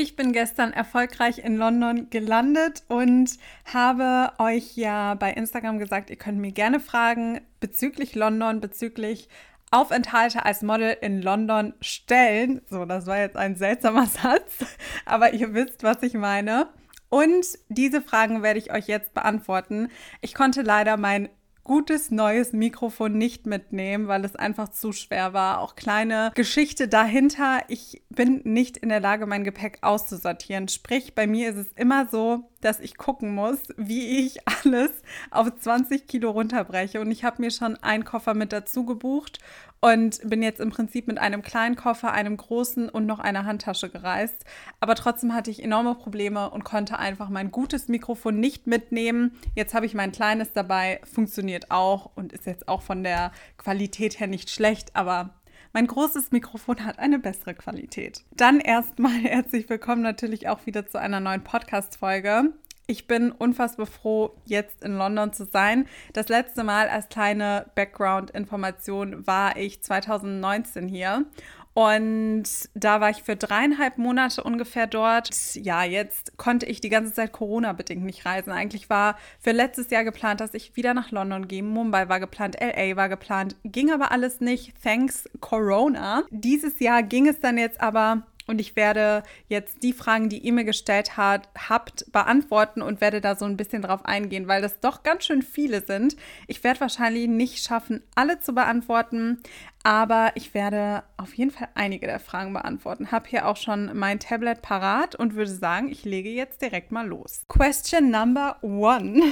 Ich 0.00 0.14
bin 0.14 0.32
gestern 0.32 0.72
erfolgreich 0.72 1.38
in 1.38 1.56
London 1.56 2.08
gelandet 2.08 2.84
und 2.86 3.36
habe 3.64 4.32
euch 4.38 4.76
ja 4.76 5.14
bei 5.14 5.32
Instagram 5.32 5.80
gesagt, 5.80 6.08
ihr 6.08 6.14
könnt 6.14 6.38
mir 6.38 6.52
gerne 6.52 6.78
Fragen 6.78 7.40
bezüglich 7.58 8.14
London, 8.14 8.60
bezüglich 8.60 9.28
Aufenthalte 9.72 10.44
als 10.44 10.62
Model 10.62 10.96
in 11.00 11.20
London 11.20 11.74
stellen. 11.80 12.62
So, 12.70 12.84
das 12.84 13.06
war 13.06 13.18
jetzt 13.18 13.36
ein 13.36 13.56
seltsamer 13.56 14.06
Satz, 14.22 14.64
aber 15.04 15.34
ihr 15.34 15.52
wisst, 15.52 15.82
was 15.82 16.00
ich 16.04 16.14
meine. 16.14 16.68
Und 17.08 17.44
diese 17.68 18.00
Fragen 18.00 18.44
werde 18.44 18.60
ich 18.60 18.72
euch 18.72 18.86
jetzt 18.86 19.14
beantworten. 19.14 19.88
Ich 20.20 20.32
konnte 20.32 20.62
leider 20.62 20.96
mein 20.96 21.28
gutes 21.68 22.10
neues 22.10 22.52
Mikrofon 22.52 23.16
nicht 23.16 23.46
mitnehmen, 23.46 24.08
weil 24.08 24.24
es 24.24 24.34
einfach 24.34 24.70
zu 24.70 24.92
schwer 24.92 25.32
war. 25.32 25.60
Auch 25.60 25.76
kleine 25.76 26.32
Geschichte 26.34 26.88
dahinter. 26.88 27.60
Ich 27.68 28.02
bin 28.08 28.40
nicht 28.42 28.76
in 28.78 28.88
der 28.88 28.98
Lage, 28.98 29.26
mein 29.26 29.44
Gepäck 29.44 29.78
auszusortieren. 29.82 30.66
Sprich, 30.66 31.14
bei 31.14 31.28
mir 31.28 31.50
ist 31.50 31.58
es 31.58 31.72
immer 31.76 32.08
so, 32.08 32.50
dass 32.60 32.80
ich 32.80 32.96
gucken 32.96 33.34
muss, 33.34 33.58
wie 33.76 34.26
ich 34.26 34.38
alles 34.64 34.90
auf 35.30 35.48
20 35.56 36.08
Kilo 36.08 36.30
runterbreche. 36.30 37.00
Und 37.00 37.12
ich 37.12 37.22
habe 37.22 37.40
mir 37.40 37.52
schon 37.52 37.76
einen 37.76 38.04
Koffer 38.04 38.34
mit 38.34 38.52
dazu 38.52 38.84
gebucht 38.84 39.38
und 39.80 40.20
bin 40.28 40.42
jetzt 40.42 40.60
im 40.60 40.70
Prinzip 40.70 41.06
mit 41.06 41.18
einem 41.18 41.42
kleinen 41.42 41.76
Koffer, 41.76 42.12
einem 42.12 42.36
großen 42.36 42.88
und 42.88 43.06
noch 43.06 43.18
einer 43.18 43.44
Handtasche 43.44 43.88
gereist. 43.88 44.44
Aber 44.80 44.94
trotzdem 44.94 45.34
hatte 45.34 45.50
ich 45.50 45.62
enorme 45.62 45.94
Probleme 45.94 46.50
und 46.50 46.64
konnte 46.64 46.98
einfach 46.98 47.28
mein 47.28 47.50
gutes 47.50 47.88
Mikrofon 47.88 48.40
nicht 48.40 48.66
mitnehmen. 48.66 49.32
Jetzt 49.54 49.74
habe 49.74 49.86
ich 49.86 49.94
mein 49.94 50.12
kleines 50.12 50.52
dabei, 50.52 51.00
funktioniert 51.12 51.70
auch 51.70 52.10
und 52.14 52.32
ist 52.32 52.46
jetzt 52.46 52.68
auch 52.68 52.82
von 52.82 53.02
der 53.04 53.32
Qualität 53.56 54.18
her 54.20 54.26
nicht 54.26 54.50
schlecht, 54.50 54.94
aber 54.96 55.34
mein 55.72 55.86
großes 55.86 56.32
Mikrofon 56.32 56.84
hat 56.84 56.98
eine 56.98 57.18
bessere 57.18 57.54
Qualität. 57.54 58.24
Dann 58.32 58.58
erstmal 58.60 59.12
herzlich 59.22 59.68
willkommen 59.68 60.02
natürlich 60.02 60.48
auch 60.48 60.66
wieder 60.66 60.86
zu 60.86 60.98
einer 60.98 61.20
neuen 61.20 61.44
Podcast-Folge. 61.44 62.52
Ich 62.90 63.06
bin 63.06 63.32
unfassbar 63.32 63.84
froh, 63.84 64.30
jetzt 64.46 64.82
in 64.82 64.96
London 64.96 65.34
zu 65.34 65.44
sein. 65.44 65.86
Das 66.14 66.30
letzte 66.30 66.64
Mal 66.64 66.88
als 66.88 67.10
kleine 67.10 67.66
Background-Information 67.74 69.26
war 69.26 69.58
ich 69.58 69.82
2019 69.82 70.88
hier. 70.88 71.26
Und 71.74 72.44
da 72.72 73.02
war 73.02 73.10
ich 73.10 73.22
für 73.24 73.36
dreieinhalb 73.36 73.98
Monate 73.98 74.42
ungefähr 74.42 74.86
dort. 74.86 75.28
Ja, 75.54 75.84
jetzt 75.84 76.38
konnte 76.38 76.64
ich 76.64 76.80
die 76.80 76.88
ganze 76.88 77.12
Zeit 77.12 77.32
Corona-bedingt 77.32 78.04
nicht 78.04 78.24
reisen. 78.24 78.52
Eigentlich 78.52 78.88
war 78.88 79.18
für 79.38 79.52
letztes 79.52 79.90
Jahr 79.90 80.04
geplant, 80.04 80.40
dass 80.40 80.54
ich 80.54 80.74
wieder 80.74 80.94
nach 80.94 81.10
London 81.10 81.46
gehe. 81.46 81.62
Mumbai 81.62 82.08
war 82.08 82.20
geplant, 82.20 82.56
LA 82.58 82.96
war 82.96 83.10
geplant. 83.10 83.54
Ging 83.64 83.92
aber 83.92 84.12
alles 84.12 84.40
nicht, 84.40 84.72
thanks 84.82 85.28
Corona. 85.40 86.24
Dieses 86.30 86.80
Jahr 86.80 87.02
ging 87.02 87.28
es 87.28 87.38
dann 87.38 87.58
jetzt 87.58 87.82
aber 87.82 88.22
und 88.48 88.60
ich 88.60 88.74
werde 88.74 89.22
jetzt 89.48 89.82
die 89.82 89.92
Fragen, 89.92 90.28
die 90.28 90.38
ihr 90.38 90.52
mir 90.52 90.64
gestellt 90.64 91.16
hat, 91.16 91.48
habt, 91.68 92.10
beantworten 92.10 92.82
und 92.82 93.00
werde 93.00 93.20
da 93.20 93.36
so 93.36 93.44
ein 93.44 93.56
bisschen 93.56 93.82
drauf 93.82 94.04
eingehen, 94.04 94.48
weil 94.48 94.62
das 94.62 94.80
doch 94.80 95.02
ganz 95.02 95.26
schön 95.26 95.42
viele 95.42 95.84
sind. 95.84 96.16
Ich 96.46 96.64
werde 96.64 96.80
wahrscheinlich 96.80 97.28
nicht 97.28 97.62
schaffen, 97.62 98.02
alle 98.14 98.40
zu 98.40 98.54
beantworten, 98.54 99.42
aber 99.82 100.32
ich 100.34 100.54
werde 100.54 101.04
auf 101.16 101.34
jeden 101.34 101.50
Fall 101.50 101.68
einige 101.74 102.06
der 102.06 102.20
Fragen 102.20 102.52
beantworten. 102.52 103.12
Habe 103.12 103.28
hier 103.28 103.46
auch 103.46 103.56
schon 103.56 103.96
mein 103.96 104.18
Tablet 104.18 104.62
parat 104.62 105.14
und 105.14 105.34
würde 105.34 105.50
sagen, 105.50 105.88
ich 105.90 106.04
lege 106.04 106.30
jetzt 106.30 106.62
direkt 106.62 106.90
mal 106.90 107.06
los. 107.06 107.44
Question 107.48 108.10
number 108.10 108.56
one. 108.62 109.22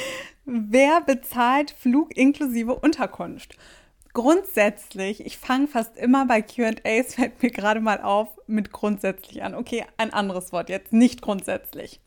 Wer 0.44 1.02
bezahlt 1.02 1.70
Flug 1.70 2.16
inklusive 2.16 2.74
Unterkunft? 2.74 3.56
Grundsätzlich, 4.14 5.24
ich 5.24 5.38
fange 5.38 5.68
fast 5.68 5.96
immer 5.96 6.26
bei 6.26 6.42
QAs, 6.42 7.14
fällt 7.14 7.42
mir 7.42 7.50
gerade 7.50 7.80
mal 7.80 8.00
auf, 8.00 8.28
mit 8.46 8.72
grundsätzlich 8.72 9.42
an. 9.42 9.54
Okay, 9.54 9.84
ein 9.96 10.12
anderes 10.12 10.52
Wort 10.52 10.68
jetzt, 10.68 10.92
nicht 10.92 11.22
grundsätzlich. 11.22 12.00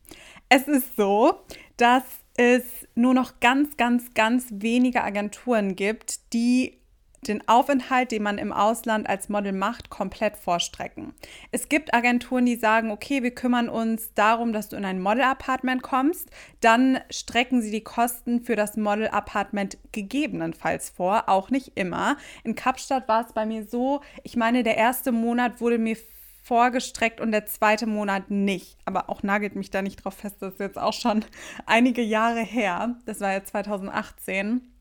Es 0.50 0.68
ist 0.68 0.96
so, 0.96 1.40
dass 1.78 2.04
es 2.38 2.64
nur 2.94 3.14
noch 3.14 3.40
ganz, 3.40 3.78
ganz, 3.78 4.14
ganz 4.14 4.48
wenige 4.52 5.04
Agenturen 5.04 5.76
gibt, 5.76 6.34
die 6.34 6.78
den 7.28 7.48
Aufenthalt, 7.48 8.12
den 8.12 8.24
man 8.24 8.38
im 8.38 8.52
Ausland 8.52 9.10
als 9.10 9.30
Model 9.30 9.52
macht, 9.52 9.90
komplett 9.90 10.38
vorstrecken. 10.38 11.14
Es 11.52 11.70
gibt 11.70 11.94
Agenturen, 11.94 12.46
die 12.46 12.56
sagen, 12.56 12.92
okay, 12.92 13.24
wir 13.24 13.32
kümmern 13.32 13.70
uns 13.70 14.14
darum, 14.14 14.54
dass 14.54 14.70
du 14.70 14.76
in 14.76 14.86
ein 14.86 15.02
Model-Apartment 15.02 15.82
kommst. 15.82 16.30
Dann 16.62 17.00
strecken 17.10 17.62
sie 17.62 17.72
die 17.72 17.84
Kosten 17.84 18.42
für 18.42 18.56
das 18.56 18.78
Model-Apartment 18.78 19.78
gegebenenfalls 19.92 20.90
vor, 20.90 21.28
auch 21.28 21.50
nicht 21.50 21.74
immer. 21.76 22.18
In 22.44 22.56
Kapstadt 22.56 23.08
war 23.08 23.26
es 23.26 23.34
bei 23.34 23.46
mir 23.46 23.66
so, 23.66 24.02
ich 24.24 24.36
meine, 24.36 24.64
der 24.64 24.78
erste 24.78 25.12
Monat 25.12 25.62
wurde 25.62 25.78
mir 25.78 25.98
vorgestreckt 26.46 27.20
und 27.20 27.32
der 27.32 27.48
zweite 27.48 27.88
Monat 27.88 28.30
nicht. 28.30 28.78
Aber 28.86 29.10
auch 29.10 29.24
nagelt 29.24 29.56
mich 29.56 29.72
da 29.72 29.82
nicht 29.82 30.04
drauf 30.04 30.14
fest, 30.14 30.38
das 30.40 30.54
ist 30.54 30.60
jetzt 30.60 30.78
auch 30.78 30.94
schon 30.94 31.26
einige 31.66 32.04
Jahre 32.04 32.42
her. 32.42 32.96
Das 33.06 33.20
war 33.20 33.32
ja 33.32 33.44
2018. 33.44 34.75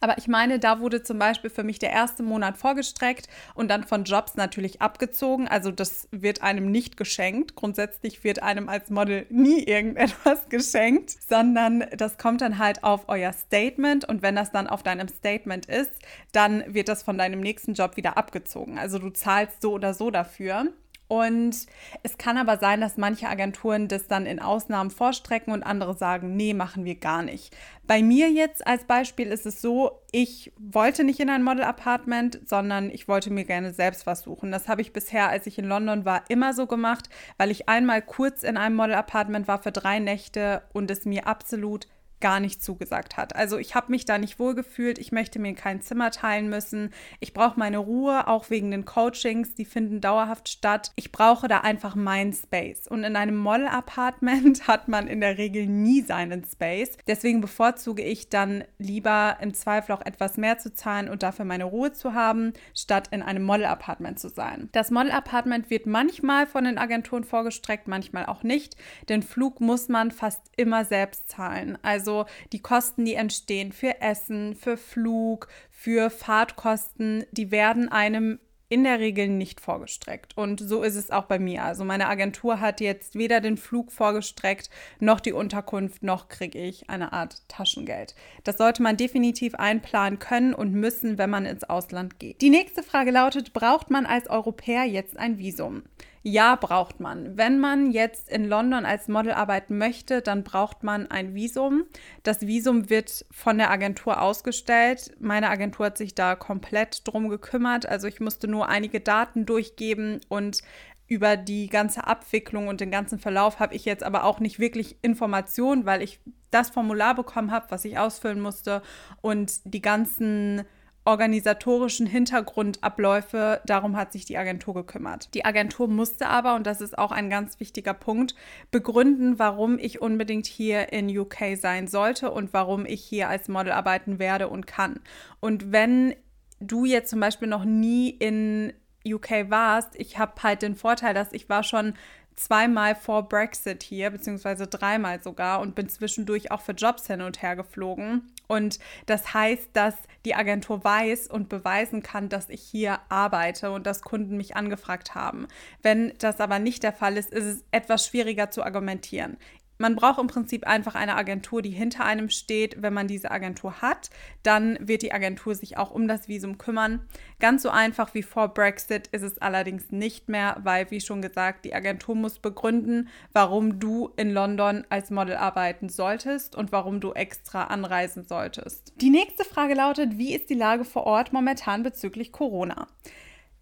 Aber 0.00 0.18
ich 0.18 0.28
meine, 0.28 0.58
da 0.58 0.80
wurde 0.80 1.02
zum 1.02 1.18
Beispiel 1.18 1.50
für 1.50 1.62
mich 1.62 1.78
der 1.78 1.90
erste 1.90 2.22
Monat 2.22 2.56
vorgestreckt 2.56 3.28
und 3.54 3.68
dann 3.68 3.84
von 3.84 4.04
Jobs 4.04 4.36
natürlich 4.36 4.82
abgezogen. 4.82 5.48
Also 5.48 5.70
das 5.70 6.08
wird 6.10 6.42
einem 6.42 6.70
nicht 6.70 6.96
geschenkt. 6.96 7.54
Grundsätzlich 7.54 8.24
wird 8.24 8.42
einem 8.42 8.68
als 8.68 8.90
Model 8.90 9.26
nie 9.30 9.62
irgendetwas 9.62 10.48
geschenkt, 10.48 11.10
sondern 11.10 11.84
das 11.96 12.18
kommt 12.18 12.40
dann 12.40 12.58
halt 12.58 12.84
auf 12.84 13.08
euer 13.08 13.32
Statement 13.32 14.04
und 14.04 14.22
wenn 14.22 14.36
das 14.36 14.52
dann 14.52 14.66
auf 14.66 14.82
deinem 14.82 15.08
Statement 15.08 15.66
ist, 15.66 15.92
dann 16.32 16.62
wird 16.72 16.88
das 16.88 17.02
von 17.02 17.18
deinem 17.18 17.40
nächsten 17.40 17.74
Job 17.74 17.96
wieder 17.96 18.16
abgezogen. 18.16 18.78
Also 18.78 18.98
du 18.98 19.10
zahlst 19.10 19.62
so 19.62 19.72
oder 19.72 19.94
so 19.94 20.10
dafür. 20.10 20.66
Und 21.08 21.66
es 22.02 22.18
kann 22.18 22.36
aber 22.36 22.58
sein, 22.58 22.80
dass 22.80 22.96
manche 22.96 23.28
Agenturen 23.28 23.86
das 23.86 24.08
dann 24.08 24.26
in 24.26 24.40
Ausnahmen 24.40 24.90
vorstrecken 24.90 25.52
und 25.52 25.62
andere 25.62 25.94
sagen, 25.94 26.36
nee, 26.36 26.52
machen 26.52 26.84
wir 26.84 26.96
gar 26.96 27.22
nicht. 27.22 27.56
Bei 27.86 28.02
mir 28.02 28.28
jetzt 28.30 28.66
als 28.66 28.84
Beispiel 28.84 29.28
ist 29.28 29.46
es 29.46 29.62
so, 29.62 30.02
ich 30.10 30.52
wollte 30.58 31.04
nicht 31.04 31.20
in 31.20 31.30
ein 31.30 31.44
Model-Apartment, 31.44 32.40
sondern 32.44 32.90
ich 32.90 33.06
wollte 33.06 33.30
mir 33.30 33.44
gerne 33.44 33.72
selbst 33.72 34.06
was 34.06 34.22
suchen. 34.22 34.50
Das 34.50 34.66
habe 34.66 34.80
ich 34.80 34.92
bisher, 34.92 35.28
als 35.28 35.46
ich 35.46 35.58
in 35.58 35.66
London 35.66 36.04
war, 36.04 36.24
immer 36.28 36.52
so 36.54 36.66
gemacht, 36.66 37.08
weil 37.38 37.52
ich 37.52 37.68
einmal 37.68 38.02
kurz 38.02 38.42
in 38.42 38.56
einem 38.56 38.74
Model-Apartment 38.74 39.46
war 39.46 39.62
für 39.62 39.72
drei 39.72 40.00
Nächte 40.00 40.62
und 40.72 40.90
es 40.90 41.04
mir 41.04 41.28
absolut 41.28 41.86
gar 42.20 42.40
nicht 42.40 42.62
zugesagt 42.62 43.16
hat. 43.16 43.36
Also 43.36 43.58
ich 43.58 43.74
habe 43.74 43.90
mich 43.90 44.04
da 44.04 44.18
nicht 44.18 44.38
wohl 44.38 44.54
gefühlt, 44.54 44.98
ich 44.98 45.12
möchte 45.12 45.38
mir 45.38 45.54
kein 45.54 45.80
Zimmer 45.80 46.10
teilen 46.10 46.48
müssen, 46.48 46.90
ich 47.20 47.34
brauche 47.34 47.58
meine 47.58 47.78
Ruhe, 47.78 48.26
auch 48.26 48.50
wegen 48.50 48.70
den 48.70 48.84
Coachings, 48.84 49.54
die 49.54 49.64
finden 49.64 50.00
dauerhaft 50.00 50.48
statt. 50.48 50.92
Ich 50.96 51.12
brauche 51.12 51.48
da 51.48 51.60
einfach 51.60 51.94
meinen 51.94 52.32
Space. 52.32 52.86
Und 52.86 53.04
in 53.04 53.16
einem 53.16 53.36
Model-Apartment 53.36 54.66
hat 54.68 54.88
man 54.88 55.06
in 55.08 55.20
der 55.20 55.38
Regel 55.38 55.66
nie 55.66 56.00
seinen 56.00 56.44
Space. 56.44 56.96
Deswegen 57.06 57.40
bevorzuge 57.40 58.02
ich 58.02 58.28
dann 58.28 58.64
lieber 58.78 59.36
im 59.40 59.54
Zweifel 59.54 59.92
auch 59.92 60.04
etwas 60.04 60.36
mehr 60.36 60.58
zu 60.58 60.72
zahlen 60.72 61.08
und 61.08 61.22
dafür 61.22 61.44
meine 61.44 61.64
Ruhe 61.64 61.92
zu 61.92 62.14
haben, 62.14 62.52
statt 62.74 63.08
in 63.10 63.22
einem 63.22 63.44
Model-Apartment 63.44 64.18
zu 64.18 64.28
sein. 64.28 64.68
Das 64.72 64.90
Model-Apartment 64.90 65.70
wird 65.70 65.86
manchmal 65.86 66.46
von 66.46 66.64
den 66.64 66.78
Agenturen 66.78 67.24
vorgestreckt, 67.24 67.88
manchmal 67.88 68.26
auch 68.26 68.42
nicht. 68.42 68.76
Den 69.08 69.22
Flug 69.22 69.60
muss 69.60 69.88
man 69.88 70.10
fast 70.10 70.40
immer 70.56 70.84
selbst 70.84 71.28
zahlen. 71.28 71.78
Also 71.82 72.05
also 72.06 72.26
die 72.52 72.60
Kosten, 72.60 73.04
die 73.04 73.14
entstehen 73.14 73.72
für 73.72 74.00
Essen, 74.00 74.54
für 74.54 74.76
Flug, 74.76 75.48
für 75.70 76.08
Fahrtkosten, 76.08 77.24
die 77.32 77.50
werden 77.50 77.90
einem 77.90 78.38
in 78.68 78.84
der 78.84 78.98
Regel 78.98 79.28
nicht 79.28 79.60
vorgestreckt. 79.60 80.36
Und 80.36 80.60
so 80.60 80.82
ist 80.82 80.96
es 80.96 81.10
auch 81.10 81.24
bei 81.24 81.38
mir. 81.38 81.64
Also 81.64 81.84
meine 81.84 82.08
Agentur 82.08 82.60
hat 82.60 82.80
jetzt 82.80 83.16
weder 83.16 83.40
den 83.40 83.56
Flug 83.56 83.92
vorgestreckt, 83.92 84.70
noch 85.00 85.20
die 85.20 85.32
Unterkunft, 85.32 86.02
noch 86.02 86.28
kriege 86.28 86.58
ich 86.60 86.90
eine 86.90 87.12
Art 87.12 87.42
Taschengeld. 87.48 88.14
Das 88.44 88.56
sollte 88.56 88.82
man 88.82 88.96
definitiv 88.96 89.54
einplanen 89.56 90.18
können 90.20 90.54
und 90.54 90.72
müssen, 90.72 91.18
wenn 91.18 91.30
man 91.30 91.46
ins 91.46 91.64
Ausland 91.64 92.20
geht. 92.20 92.40
Die 92.40 92.50
nächste 92.50 92.82
Frage 92.82 93.10
lautet, 93.10 93.52
braucht 93.52 93.90
man 93.90 94.06
als 94.06 94.28
Europäer 94.28 94.84
jetzt 94.84 95.16
ein 95.16 95.38
Visum? 95.38 95.82
Ja, 96.28 96.56
braucht 96.56 96.98
man. 96.98 97.36
Wenn 97.36 97.60
man 97.60 97.92
jetzt 97.92 98.28
in 98.28 98.46
London 98.46 98.84
als 98.84 99.06
Model 99.06 99.30
arbeiten 99.30 99.78
möchte, 99.78 100.22
dann 100.22 100.42
braucht 100.42 100.82
man 100.82 101.08
ein 101.08 101.36
Visum. 101.36 101.84
Das 102.24 102.48
Visum 102.48 102.90
wird 102.90 103.24
von 103.30 103.58
der 103.58 103.70
Agentur 103.70 104.20
ausgestellt. 104.20 105.14
Meine 105.20 105.48
Agentur 105.48 105.86
hat 105.86 105.96
sich 105.96 106.16
da 106.16 106.34
komplett 106.34 107.06
drum 107.06 107.28
gekümmert. 107.28 107.86
Also 107.86 108.08
ich 108.08 108.18
musste 108.18 108.48
nur 108.48 108.68
einige 108.68 108.98
Daten 108.98 109.46
durchgeben 109.46 110.20
und 110.28 110.64
über 111.06 111.36
die 111.36 111.68
ganze 111.68 112.08
Abwicklung 112.08 112.66
und 112.66 112.80
den 112.80 112.90
ganzen 112.90 113.20
Verlauf 113.20 113.60
habe 113.60 113.76
ich 113.76 113.84
jetzt 113.84 114.02
aber 114.02 114.24
auch 114.24 114.40
nicht 114.40 114.58
wirklich 114.58 114.96
Informationen, 115.02 115.86
weil 115.86 116.02
ich 116.02 116.18
das 116.50 116.70
Formular 116.70 117.14
bekommen 117.14 117.52
habe, 117.52 117.66
was 117.68 117.84
ich 117.84 117.98
ausfüllen 117.98 118.40
musste 118.40 118.82
und 119.20 119.60
die 119.62 119.80
ganzen 119.80 120.64
organisatorischen 121.06 122.06
Hintergrundabläufe, 122.06 123.60
darum 123.64 123.96
hat 123.96 124.12
sich 124.12 124.24
die 124.24 124.36
Agentur 124.36 124.74
gekümmert. 124.74 125.32
Die 125.34 125.44
Agentur 125.44 125.88
musste 125.88 126.26
aber, 126.26 126.56
und 126.56 126.66
das 126.66 126.80
ist 126.80 126.98
auch 126.98 127.12
ein 127.12 127.30
ganz 127.30 127.60
wichtiger 127.60 127.94
Punkt, 127.94 128.34
begründen, 128.70 129.38
warum 129.38 129.78
ich 129.78 130.02
unbedingt 130.02 130.46
hier 130.46 130.92
in 130.92 131.16
UK 131.16 131.56
sein 131.56 131.86
sollte 131.86 132.30
und 132.32 132.52
warum 132.52 132.84
ich 132.86 133.02
hier 133.02 133.28
als 133.28 133.48
Model 133.48 133.72
arbeiten 133.72 134.18
werde 134.18 134.48
und 134.48 134.66
kann. 134.66 135.00
Und 135.38 135.72
wenn 135.72 136.14
du 136.60 136.84
jetzt 136.84 137.10
zum 137.10 137.20
Beispiel 137.20 137.48
noch 137.48 137.64
nie 137.64 138.10
in 138.10 138.72
UK 139.06 139.48
warst, 139.48 139.94
ich 139.94 140.18
habe 140.18 140.42
halt 140.42 140.62
den 140.62 140.74
Vorteil, 140.74 141.14
dass 141.14 141.32
ich 141.32 141.48
war 141.48 141.62
schon 141.62 141.94
zweimal 142.36 142.94
vor 142.94 143.28
Brexit 143.28 143.82
hier, 143.82 144.10
beziehungsweise 144.10 144.66
dreimal 144.66 145.22
sogar 145.22 145.60
und 145.60 145.74
bin 145.74 145.88
zwischendurch 145.88 146.50
auch 146.50 146.60
für 146.60 146.72
Jobs 146.72 147.06
hin 147.06 147.22
und 147.22 147.42
her 147.42 147.56
geflogen. 147.56 148.30
Und 148.46 148.78
das 149.06 149.34
heißt, 149.34 149.70
dass 149.72 149.94
die 150.24 150.34
Agentur 150.34 150.84
weiß 150.84 151.26
und 151.28 151.48
beweisen 151.48 152.02
kann, 152.02 152.28
dass 152.28 152.48
ich 152.50 152.60
hier 152.60 153.00
arbeite 153.08 153.70
und 153.72 153.86
dass 153.86 154.02
Kunden 154.02 154.36
mich 154.36 154.54
angefragt 154.54 155.14
haben. 155.14 155.48
Wenn 155.82 156.12
das 156.18 156.40
aber 156.40 156.58
nicht 156.58 156.82
der 156.82 156.92
Fall 156.92 157.16
ist, 157.16 157.30
ist 157.30 157.44
es 157.44 157.64
etwas 157.70 158.06
schwieriger 158.06 158.50
zu 158.50 158.62
argumentieren 158.62 159.38
man 159.78 159.96
braucht 159.96 160.18
im 160.18 160.26
Prinzip 160.26 160.66
einfach 160.66 160.94
eine 160.94 161.16
Agentur, 161.16 161.62
die 161.62 161.70
hinter 161.70 162.04
einem 162.04 162.30
steht. 162.30 162.82
Wenn 162.82 162.94
man 162.94 163.08
diese 163.08 163.30
Agentur 163.30 163.82
hat, 163.82 164.10
dann 164.42 164.78
wird 164.80 165.02
die 165.02 165.12
Agentur 165.12 165.54
sich 165.54 165.76
auch 165.76 165.90
um 165.90 166.08
das 166.08 166.28
Visum 166.28 166.58
kümmern. 166.58 167.06
Ganz 167.40 167.62
so 167.62 167.70
einfach 167.70 168.14
wie 168.14 168.22
vor 168.22 168.48
Brexit 168.48 169.08
ist 169.08 169.22
es 169.22 169.38
allerdings 169.38 169.90
nicht 169.90 170.28
mehr, 170.28 170.56
weil, 170.62 170.90
wie 170.90 171.00
schon 171.00 171.22
gesagt, 171.22 171.64
die 171.64 171.74
Agentur 171.74 172.14
muss 172.14 172.38
begründen, 172.38 173.08
warum 173.32 173.78
du 173.78 174.12
in 174.16 174.30
London 174.30 174.84
als 174.88 175.10
Model 175.10 175.36
arbeiten 175.36 175.88
solltest 175.88 176.56
und 176.56 176.72
warum 176.72 177.00
du 177.00 177.12
extra 177.12 177.64
anreisen 177.64 178.24
solltest. 178.24 178.92
Die 179.00 179.10
nächste 179.10 179.44
Frage 179.44 179.74
lautet, 179.74 180.18
wie 180.18 180.34
ist 180.34 180.50
die 180.50 180.54
Lage 180.54 180.84
vor 180.84 181.04
Ort 181.04 181.32
momentan 181.32 181.82
bezüglich 181.82 182.32
Corona? 182.32 182.86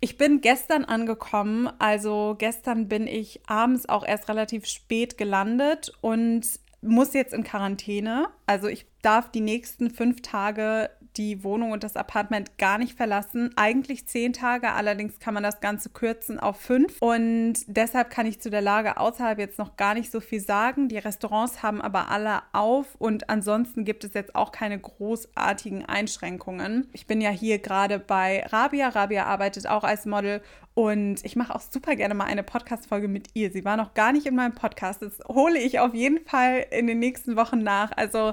Ich 0.05 0.19
bin 0.19 0.43
gestern 0.43 0.85
angekommen, 0.85 1.67
also 1.79 2.35
gestern 2.37 2.89
bin 2.89 3.07
ich 3.07 3.41
abends 3.47 3.89
auch 3.89 4.07
erst 4.07 4.29
relativ 4.29 4.67
spät 4.67 5.17
gelandet 5.17 5.95
und 6.03 6.43
muss 6.83 7.15
jetzt 7.15 7.33
in 7.33 7.43
Quarantäne. 7.43 8.29
Also 8.45 8.69
ich 8.69 8.85
darf 9.01 9.31
die 9.31 9.41
nächsten 9.41 9.89
fünf 9.89 10.21
Tage 10.21 10.91
die 11.17 11.45
Wohnung 11.45 11.73
und 11.73 11.85
das 11.85 11.97
Apartment 11.97 12.59
gar 12.59 12.79
nicht 12.79 12.97
verlassen. 12.97 13.51
Eigentlich 13.57 14.07
zehn 14.07 14.33
Tage, 14.33 14.73
allerdings 14.73 15.19
kann 15.19 15.35
man 15.35 15.43
das 15.43 15.61
Ganze 15.61 15.91
kürzen 15.91 16.39
auf 16.39 16.61
fünf. 16.61 17.01
Und 17.01 17.55
deshalb 17.67 18.11
kann 18.11 18.27
ich 18.27 18.41
zu 18.41 18.51
der 18.51 18.61
Lage 18.61 18.97
außerhalb 18.97 19.39
jetzt 19.39 19.59
noch 19.59 19.77
gar 19.77 19.95
nicht 19.95 20.11
so 20.11 20.21
viel 20.21 20.41
sagen. 20.41 20.89
Die 20.89 20.99
Restaurants 20.99 21.63
haben 21.63 21.81
aber 21.81 22.11
alle 22.11 22.43
auf 22.53 22.95
und 22.99 23.31
ansonsten 23.31 23.85
gibt 23.85 24.05
es 24.05 24.15
jetzt 24.15 24.35
auch 24.35 24.53
keine 24.53 24.79
großartigen 24.79 25.85
Einschränkungen. 25.85 26.89
Ich 26.93 27.07
bin 27.07 27.21
ja 27.21 27.31
hier 27.31 27.59
gerade 27.59 27.99
bei 27.99 28.45
Rabia. 28.47 28.89
Rabia 28.89 29.25
arbeitet 29.27 29.67
auch 29.69 29.85
als 29.85 30.07
Model 30.07 30.43
und 30.75 31.25
ich 31.25 31.37
mache 31.37 31.55
auch 31.55 31.61
super 31.61 31.95
gerne 31.95 32.15
mal 32.15 32.25
eine 32.25 32.43
Podcast-Folge 32.43 33.07
mit 33.07 33.29
ihr. 33.35 33.53
Sie 33.53 33.65
war 33.65 33.77
noch 33.77 33.95
gar 33.95 34.13
nicht 34.13 34.27
in 34.27 34.35
meinem 34.35 34.55
Podcast. 34.55 35.03
Das 35.03 35.21
hole 35.29 35.59
ich 35.59 35.79
auf 35.79 35.95
jeden 35.95 36.25
Fall 36.27 36.67
in 36.71 36.89
den 36.89 36.99
nächsten 36.99 37.37
Wochen 37.37 37.59
nach. 37.59 37.93
Also 37.97 38.33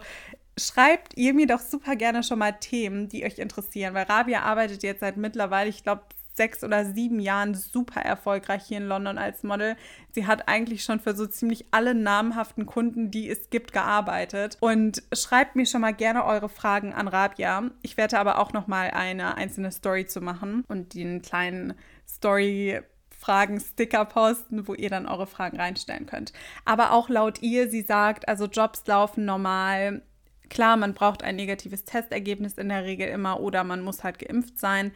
schreibt 0.58 1.18
ihr 1.18 1.34
mir 1.34 1.48
doch 1.48 1.60
super 1.60 1.96
gerne 1.96 2.24
schon 2.24 2.40
mal 2.40 2.54
Themen, 2.54 3.10
die 3.10 3.24
euch 3.24 3.40
interessieren, 3.40 3.94
weil 3.94 4.06
Rabia 4.06 4.42
arbeitet 4.42 4.84
jetzt 4.84 5.00
seit 5.00 5.18
mittlerweile, 5.18 5.70
ich 5.70 5.84
glaube, 5.84 6.04
sechs 6.34 6.64
oder 6.64 6.86
sieben 6.86 7.20
Jahren 7.20 7.56
super 7.56 8.02
erfolgreich 8.02 8.64
hier 8.66 8.78
in 8.78 8.88
London 8.88 9.18
als 9.18 9.44
Model. 9.44 9.76
Sie 10.12 10.26
hat 10.26 10.48
eigentlich 10.48 10.84
schon 10.84 11.00
für 11.00 11.16
so 11.16 11.26
ziemlich 11.26 11.66
alle 11.72 11.94
namhaften 11.94 12.66
Kunden, 12.66 13.12
die 13.12 13.30
es 13.30 13.50
gibt, 13.50 13.74
gearbeitet. 13.74 14.58
Und 14.60 15.04
schreibt 15.14 15.56
mir 15.56 15.66
schon 15.66 15.82
mal 15.82 15.94
gerne 15.94 16.26
eure 16.26 16.50
Fragen 16.50 16.94
an 16.94 17.08
Rabia. 17.08 17.70
Ich 17.82 17.98
werde 17.98 18.20
aber 18.20 18.40
auch 18.40 18.54
noch 18.54 18.68
mal 18.68 18.92
eine 18.92 19.36
einzelne 19.36 19.72
Story 19.72 20.06
zu 20.06 20.22
machen 20.22 20.64
und 20.68 20.94
den 20.94 21.22
kleinen 21.22 21.74
Story 22.08 22.82
Fragen-Sticker 23.20 24.06
posten, 24.06 24.68
wo 24.68 24.74
ihr 24.74 24.90
dann 24.90 25.08
eure 25.08 25.28
Fragen 25.28 25.58
reinstellen 25.58 26.08
könnt. 26.08 26.34
Aber 26.66 26.92
auch 26.92 27.08
laut 27.08 27.44
ihr, 27.44 27.70
sie 27.70 27.84
sagt, 27.84 28.28
also 28.28 28.46
Jobs 28.46 28.82
laufen 28.88 29.26
normal, 29.26 30.02
Klar, 30.52 30.76
man 30.76 30.94
braucht 30.94 31.24
ein 31.24 31.38
negatives 31.38 31.86
Testergebnis 31.86 32.56
in 32.56 32.68
der 32.68 32.84
Regel 32.84 33.08
immer 33.08 33.40
oder 33.40 33.64
man 33.64 33.82
muss 33.82 34.04
halt 34.04 34.20
geimpft 34.20 34.60
sein. 34.60 34.92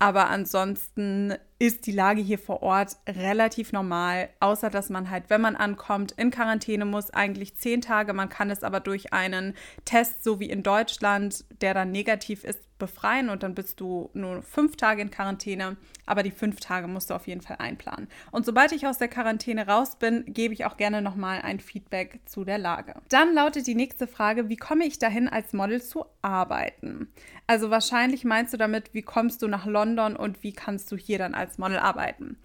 Aber 0.00 0.28
ansonsten 0.30 1.34
ist 1.58 1.86
die 1.86 1.92
Lage 1.92 2.20
hier 2.20 2.38
vor 2.38 2.62
Ort 2.62 2.96
relativ 3.08 3.72
normal, 3.72 4.28
außer 4.40 4.68
dass 4.68 4.90
man 4.90 5.10
halt, 5.10 5.24
wenn 5.28 5.40
man 5.40 5.56
ankommt, 5.56 6.12
in 6.12 6.30
Quarantäne 6.30 6.84
muss, 6.84 7.10
eigentlich 7.10 7.56
zehn 7.56 7.80
Tage. 7.80 8.12
Man 8.12 8.28
kann 8.28 8.50
es 8.50 8.62
aber 8.62 8.80
durch 8.80 9.12
einen 9.12 9.54
Test, 9.84 10.22
so 10.22 10.38
wie 10.38 10.50
in 10.50 10.62
Deutschland, 10.62 11.44
der 11.62 11.72
dann 11.72 11.92
negativ 11.92 12.44
ist, 12.44 12.60
befreien 12.78 13.28
und 13.28 13.42
dann 13.42 13.54
bist 13.54 13.80
du 13.80 14.10
nur 14.14 14.42
fünf 14.42 14.76
Tage 14.76 15.02
in 15.02 15.10
Quarantäne. 15.10 15.76
Aber 16.04 16.22
die 16.22 16.30
fünf 16.30 16.60
Tage 16.60 16.86
musst 16.86 17.10
du 17.10 17.14
auf 17.14 17.26
jeden 17.26 17.40
Fall 17.40 17.56
einplanen. 17.58 18.08
Und 18.30 18.46
sobald 18.46 18.72
ich 18.72 18.86
aus 18.86 18.98
der 18.98 19.08
Quarantäne 19.08 19.66
raus 19.66 19.96
bin, 19.96 20.24
gebe 20.26 20.54
ich 20.54 20.64
auch 20.66 20.76
gerne 20.76 21.02
nochmal 21.02 21.40
ein 21.42 21.58
Feedback 21.58 22.20
zu 22.26 22.44
der 22.44 22.58
Lage. 22.58 22.94
Dann 23.08 23.34
lautet 23.34 23.66
die 23.66 23.74
nächste 23.74 24.06
Frage, 24.06 24.48
wie 24.48 24.56
komme 24.56 24.84
ich 24.84 24.98
dahin, 24.98 25.28
als 25.28 25.52
Model 25.52 25.82
zu 25.82 26.04
arbeiten? 26.22 27.08
Also 27.46 27.70
wahrscheinlich 27.70 28.24
meinst 28.24 28.52
du 28.52 28.56
damit, 28.56 28.92
wie 28.92 29.02
kommst 29.02 29.42
du 29.42 29.48
nach 29.48 29.66
London 29.66 30.16
und 30.16 30.42
wie 30.42 30.52
kannst 30.52 30.90
du 30.92 30.96
hier 30.96 31.18
dann 31.18 31.34
als 31.34 31.45
als 31.46 31.58
Model 31.58 31.78
arbeiten. 31.78 32.38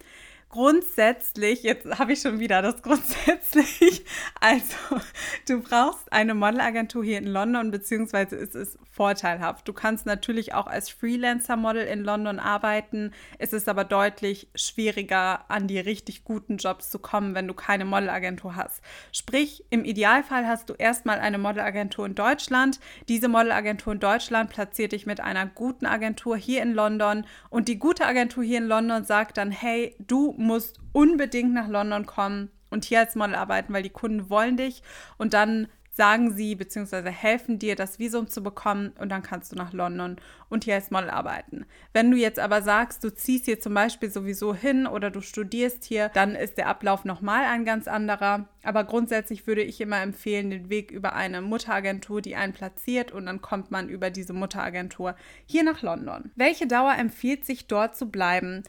Grundsätzlich, 0.52 1.62
jetzt 1.62 1.98
habe 1.98 2.12
ich 2.12 2.20
schon 2.20 2.38
wieder 2.38 2.60
das 2.60 2.82
grundsätzlich, 2.82 4.04
also 4.38 5.00
du 5.48 5.62
brauchst 5.62 6.12
eine 6.12 6.34
Modelagentur 6.34 7.02
hier 7.02 7.16
in 7.16 7.26
London, 7.26 7.70
beziehungsweise 7.70 8.36
es 8.36 8.54
ist 8.54 8.78
vorteilhaft. 8.90 9.66
Du 9.66 9.72
kannst 9.72 10.04
natürlich 10.04 10.52
auch 10.52 10.66
als 10.66 10.90
Freelancer-Model 10.90 11.86
in 11.86 12.04
London 12.04 12.38
arbeiten. 12.38 13.12
Es 13.38 13.54
ist 13.54 13.66
aber 13.66 13.84
deutlich 13.84 14.46
schwieriger, 14.54 15.50
an 15.50 15.68
die 15.68 15.78
richtig 15.78 16.22
guten 16.22 16.58
Jobs 16.58 16.90
zu 16.90 16.98
kommen, 16.98 17.34
wenn 17.34 17.48
du 17.48 17.54
keine 17.54 17.86
Modelagentur 17.86 18.54
hast. 18.54 18.82
Sprich, 19.10 19.64
im 19.70 19.86
Idealfall 19.86 20.46
hast 20.46 20.68
du 20.68 20.74
erstmal 20.74 21.18
eine 21.18 21.38
Modelagentur 21.38 22.04
in 22.04 22.14
Deutschland. 22.14 22.78
Diese 23.08 23.28
Modelagentur 23.28 23.94
in 23.94 24.00
Deutschland 24.00 24.50
platziert 24.50 24.92
dich 24.92 25.06
mit 25.06 25.20
einer 25.20 25.46
guten 25.46 25.86
Agentur 25.86 26.36
hier 26.36 26.60
in 26.60 26.74
London 26.74 27.24
und 27.48 27.68
die 27.68 27.78
gute 27.78 28.04
Agentur 28.04 28.44
hier 28.44 28.58
in 28.58 28.66
London 28.66 29.04
sagt 29.04 29.38
dann, 29.38 29.50
hey, 29.50 29.96
du 29.98 30.34
musst 30.42 30.80
unbedingt 30.92 31.54
nach 31.54 31.68
London 31.68 32.06
kommen 32.06 32.50
und 32.70 32.84
hier 32.84 33.00
als 33.00 33.14
Model 33.14 33.34
arbeiten, 33.34 33.72
weil 33.72 33.82
die 33.82 33.90
Kunden 33.90 34.28
wollen 34.28 34.56
dich 34.56 34.82
und 35.18 35.34
dann 35.34 35.68
sagen 35.94 36.34
sie 36.34 36.54
bzw. 36.54 37.10
helfen 37.10 37.58
dir, 37.58 37.76
das 37.76 37.98
Visum 37.98 38.26
zu 38.26 38.42
bekommen 38.42 38.92
und 38.98 39.10
dann 39.10 39.22
kannst 39.22 39.52
du 39.52 39.56
nach 39.56 39.74
London 39.74 40.16
und 40.48 40.64
hier 40.64 40.74
als 40.74 40.90
Model 40.90 41.10
arbeiten. 41.10 41.66
Wenn 41.92 42.10
du 42.10 42.16
jetzt 42.16 42.38
aber 42.38 42.62
sagst, 42.62 43.04
du 43.04 43.14
ziehst 43.14 43.44
hier 43.44 43.60
zum 43.60 43.74
Beispiel 43.74 44.10
sowieso 44.10 44.54
hin 44.54 44.86
oder 44.86 45.10
du 45.10 45.20
studierst 45.20 45.84
hier, 45.84 46.08
dann 46.14 46.34
ist 46.34 46.56
der 46.56 46.68
Ablauf 46.68 47.04
nochmal 47.04 47.44
ein 47.44 47.66
ganz 47.66 47.88
anderer. 47.88 48.48
Aber 48.62 48.84
grundsätzlich 48.84 49.46
würde 49.46 49.62
ich 49.62 49.80
immer 49.82 50.00
empfehlen, 50.00 50.50
den 50.50 50.70
Weg 50.70 50.90
über 50.90 51.14
eine 51.14 51.42
Mutteragentur, 51.42 52.22
die 52.22 52.36
einen 52.36 52.54
platziert 52.54 53.12
und 53.12 53.26
dann 53.26 53.42
kommt 53.42 53.70
man 53.70 53.90
über 53.90 54.08
diese 54.08 54.32
Mutteragentur 54.32 55.14
hier 55.44 55.62
nach 55.62 55.82
London. 55.82 56.30
Welche 56.36 56.66
Dauer 56.66 56.94
empfiehlt 56.98 57.44
sich 57.44 57.66
dort 57.66 57.96
zu 57.96 58.10
bleiben? 58.10 58.62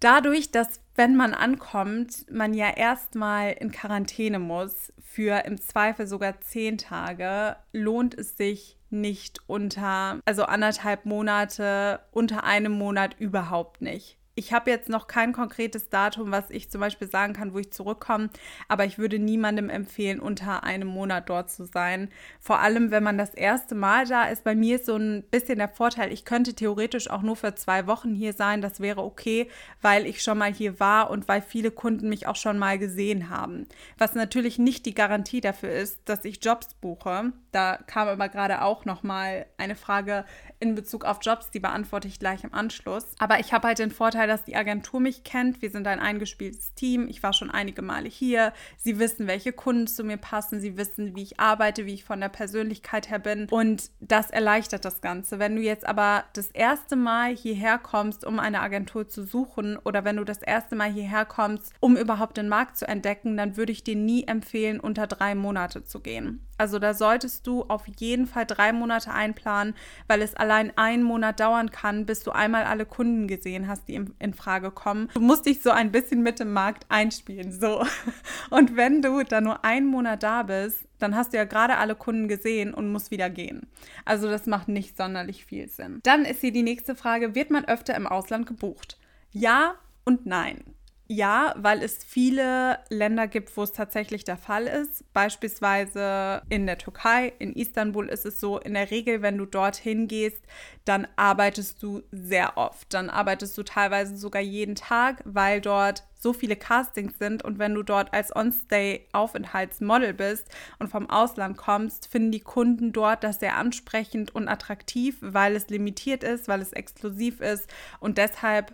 Dadurch, 0.00 0.50
dass 0.50 0.80
wenn 0.94 1.16
man 1.16 1.34
ankommt, 1.34 2.30
man 2.30 2.54
ja 2.54 2.70
erstmal 2.70 3.52
in 3.52 3.72
Quarantäne 3.72 4.38
muss 4.38 4.92
für 5.00 5.44
im 5.44 5.60
Zweifel 5.60 6.06
sogar 6.06 6.40
zehn 6.40 6.78
Tage, 6.78 7.56
lohnt 7.72 8.14
es 8.14 8.36
sich 8.36 8.78
nicht 8.90 9.40
unter, 9.48 10.20
also 10.24 10.44
anderthalb 10.44 11.04
Monate, 11.04 12.00
unter 12.12 12.44
einem 12.44 12.72
Monat 12.72 13.16
überhaupt 13.18 13.82
nicht 13.82 14.18
ich 14.34 14.52
habe 14.52 14.70
jetzt 14.70 14.88
noch 14.88 15.06
kein 15.06 15.32
konkretes 15.32 15.88
Datum, 15.88 16.30
was 16.30 16.50
ich 16.50 16.70
zum 16.70 16.80
Beispiel 16.80 17.08
sagen 17.08 17.34
kann, 17.34 17.54
wo 17.54 17.58
ich 17.58 17.72
zurückkomme, 17.72 18.30
aber 18.68 18.84
ich 18.84 18.98
würde 18.98 19.18
niemandem 19.18 19.70
empfehlen, 19.70 20.20
unter 20.20 20.64
einem 20.64 20.88
Monat 20.88 21.28
dort 21.28 21.50
zu 21.50 21.64
sein. 21.64 22.08
Vor 22.40 22.58
allem, 22.58 22.90
wenn 22.90 23.02
man 23.02 23.18
das 23.18 23.34
erste 23.34 23.74
Mal 23.74 24.06
da 24.06 24.24
ist. 24.24 24.44
Bei 24.44 24.54
mir 24.54 24.76
ist 24.76 24.86
so 24.86 24.96
ein 24.96 25.22
bisschen 25.30 25.58
der 25.58 25.68
Vorteil, 25.68 26.12
ich 26.12 26.24
könnte 26.24 26.54
theoretisch 26.54 27.08
auch 27.10 27.22
nur 27.22 27.36
für 27.36 27.54
zwei 27.54 27.86
Wochen 27.86 28.14
hier 28.14 28.32
sein. 28.32 28.60
Das 28.60 28.80
wäre 28.80 29.02
okay, 29.02 29.48
weil 29.80 30.06
ich 30.06 30.22
schon 30.22 30.38
mal 30.38 30.52
hier 30.52 30.80
war 30.80 31.10
und 31.10 31.28
weil 31.28 31.42
viele 31.42 31.70
Kunden 31.70 32.08
mich 32.08 32.26
auch 32.26 32.36
schon 32.36 32.58
mal 32.58 32.78
gesehen 32.78 33.30
haben. 33.30 33.66
Was 33.98 34.14
natürlich 34.14 34.58
nicht 34.58 34.86
die 34.86 34.94
Garantie 34.94 35.40
dafür 35.40 35.70
ist, 35.70 36.00
dass 36.06 36.24
ich 36.24 36.44
Jobs 36.44 36.74
buche. 36.74 37.32
Da 37.52 37.78
kam 37.86 38.08
aber 38.08 38.28
gerade 38.28 38.62
auch 38.62 38.84
noch 38.84 39.02
mal 39.02 39.46
eine 39.58 39.76
Frage 39.76 40.24
in 40.58 40.74
Bezug 40.74 41.04
auf 41.04 41.18
Jobs, 41.20 41.50
die 41.50 41.60
beantworte 41.60 42.08
ich 42.08 42.18
gleich 42.18 42.42
im 42.42 42.54
Anschluss. 42.54 43.14
Aber 43.18 43.38
ich 43.38 43.52
habe 43.52 43.68
halt 43.68 43.78
den 43.78 43.90
Vorteil, 43.90 44.23
dass 44.26 44.44
die 44.44 44.56
Agentur 44.56 45.00
mich 45.00 45.24
kennt. 45.24 45.62
Wir 45.62 45.70
sind 45.70 45.86
ein 45.86 46.00
eingespieltes 46.00 46.74
Team. 46.74 47.08
Ich 47.08 47.22
war 47.22 47.32
schon 47.32 47.50
einige 47.50 47.82
Male 47.82 48.08
hier. 48.08 48.52
Sie 48.76 48.98
wissen, 48.98 49.26
welche 49.26 49.52
Kunden 49.52 49.86
zu 49.86 50.04
mir 50.04 50.16
passen. 50.16 50.60
Sie 50.60 50.76
wissen, 50.76 51.14
wie 51.16 51.22
ich 51.22 51.40
arbeite, 51.40 51.86
wie 51.86 51.94
ich 51.94 52.04
von 52.04 52.20
der 52.20 52.28
Persönlichkeit 52.28 53.10
her 53.10 53.18
bin. 53.18 53.46
Und 53.50 53.90
das 54.00 54.30
erleichtert 54.30 54.84
das 54.84 55.00
Ganze. 55.00 55.38
Wenn 55.38 55.56
du 55.56 55.62
jetzt 55.62 55.86
aber 55.86 56.24
das 56.34 56.50
erste 56.50 56.96
Mal 56.96 57.34
hierher 57.34 57.78
kommst, 57.78 58.24
um 58.24 58.38
eine 58.38 58.60
Agentur 58.60 59.08
zu 59.08 59.24
suchen 59.24 59.76
oder 59.78 60.04
wenn 60.04 60.16
du 60.16 60.24
das 60.24 60.42
erste 60.42 60.76
Mal 60.76 60.92
hierher 60.92 61.24
kommst, 61.24 61.72
um 61.80 61.96
überhaupt 61.96 62.36
den 62.36 62.48
Markt 62.48 62.76
zu 62.76 62.86
entdecken, 62.86 63.36
dann 63.36 63.56
würde 63.56 63.72
ich 63.72 63.84
dir 63.84 63.96
nie 63.96 64.26
empfehlen, 64.26 64.80
unter 64.80 65.06
drei 65.06 65.34
Monate 65.34 65.84
zu 65.84 66.00
gehen. 66.00 66.46
Also 66.58 66.78
da 66.78 66.94
solltest 66.94 67.46
du 67.46 67.62
auf 67.64 67.86
jeden 67.98 68.26
Fall 68.26 68.46
drei 68.46 68.72
Monate 68.72 69.12
einplanen, 69.12 69.74
weil 70.06 70.22
es 70.22 70.34
allein 70.34 70.72
einen 70.76 71.02
Monat 71.02 71.40
dauern 71.40 71.70
kann, 71.70 72.06
bis 72.06 72.22
du 72.22 72.30
einmal 72.30 72.64
alle 72.64 72.86
Kunden 72.86 73.28
gesehen 73.28 73.68
hast, 73.68 73.88
die 73.88 74.04
in 74.18 74.34
Frage 74.34 74.70
kommen. 74.70 75.10
Du 75.14 75.20
musst 75.20 75.46
dich 75.46 75.62
so 75.62 75.70
ein 75.70 75.92
bisschen 75.92 76.22
mit 76.22 76.40
dem 76.40 76.52
Markt 76.52 76.86
einspielen. 76.88 77.52
So. 77.52 77.84
Und 78.50 78.76
wenn 78.76 79.02
du 79.02 79.22
da 79.22 79.40
nur 79.40 79.64
einen 79.64 79.86
Monat 79.86 80.22
da 80.22 80.42
bist, 80.42 80.84
dann 80.98 81.16
hast 81.16 81.32
du 81.32 81.36
ja 81.36 81.44
gerade 81.44 81.76
alle 81.76 81.94
Kunden 81.94 82.28
gesehen 82.28 82.72
und 82.72 82.90
musst 82.90 83.10
wieder 83.10 83.28
gehen. 83.28 83.66
Also 84.04 84.30
das 84.30 84.46
macht 84.46 84.68
nicht 84.68 84.96
sonderlich 84.96 85.44
viel 85.44 85.68
Sinn. 85.68 86.00
Dann 86.02 86.24
ist 86.24 86.40
hier 86.40 86.52
die 86.52 86.62
nächste 86.62 86.94
Frage, 86.94 87.34
wird 87.34 87.50
man 87.50 87.64
öfter 87.66 87.94
im 87.94 88.06
Ausland 88.06 88.46
gebucht? 88.46 88.98
Ja 89.30 89.74
und 90.04 90.24
nein. 90.24 90.73
Ja, 91.06 91.52
weil 91.58 91.82
es 91.82 92.02
viele 92.02 92.78
Länder 92.88 93.26
gibt, 93.28 93.54
wo 93.58 93.62
es 93.62 93.72
tatsächlich 93.72 94.24
der 94.24 94.38
Fall 94.38 94.66
ist. 94.66 95.04
Beispielsweise 95.12 96.40
in 96.48 96.64
der 96.64 96.78
Türkei, 96.78 97.30
in 97.38 97.52
Istanbul 97.52 98.08
ist 98.08 98.24
es 98.24 98.40
so, 98.40 98.58
in 98.58 98.72
der 98.72 98.90
Regel, 98.90 99.20
wenn 99.20 99.36
du 99.36 99.44
dorthin 99.44 100.08
gehst, 100.08 100.42
dann 100.86 101.06
arbeitest 101.16 101.82
du 101.82 102.02
sehr 102.10 102.56
oft. 102.56 102.94
Dann 102.94 103.10
arbeitest 103.10 103.56
du 103.58 103.64
teilweise 103.64 104.16
sogar 104.16 104.40
jeden 104.40 104.76
Tag, 104.76 105.20
weil 105.26 105.60
dort 105.60 106.04
so 106.18 106.32
viele 106.32 106.56
Castings 106.56 107.18
sind. 107.18 107.44
Und 107.44 107.58
wenn 107.58 107.74
du 107.74 107.82
dort 107.82 108.14
als 108.14 108.34
On-Stay-Aufenthaltsmodel 108.34 110.14
bist 110.14 110.48
und 110.78 110.88
vom 110.88 111.10
Ausland 111.10 111.58
kommst, 111.58 112.06
finden 112.08 112.32
die 112.32 112.40
Kunden 112.40 112.94
dort 112.94 113.24
das 113.24 113.40
sehr 113.40 113.56
ansprechend 113.58 114.34
und 114.34 114.48
attraktiv, 114.48 115.18
weil 115.20 115.54
es 115.54 115.68
limitiert 115.68 116.24
ist, 116.24 116.48
weil 116.48 116.62
es 116.62 116.72
exklusiv 116.72 117.42
ist. 117.42 117.68
Und 118.00 118.16
deshalb 118.16 118.72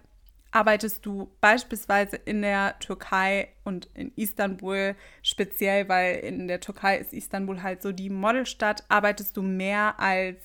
arbeitest 0.53 1.05
du 1.07 1.31
beispielsweise 1.41 2.17
in 2.17 2.43
der 2.43 2.79
Türkei 2.79 3.49
und 3.65 3.89
in 3.95 4.13
Istanbul 4.17 4.95
speziell, 5.23 5.89
weil 5.89 6.17
in 6.21 6.49
der 6.49 6.61
Türkei 6.61 6.99
ist 6.99 7.13
Istanbul 7.13 7.63
halt 7.63 7.83
so 7.83 7.93
die 7.93 8.11
Modelstadt, 8.11 8.85
arbeitest 8.89 9.37
du 9.37 9.43
mehr 9.43 9.99
als 9.99 10.39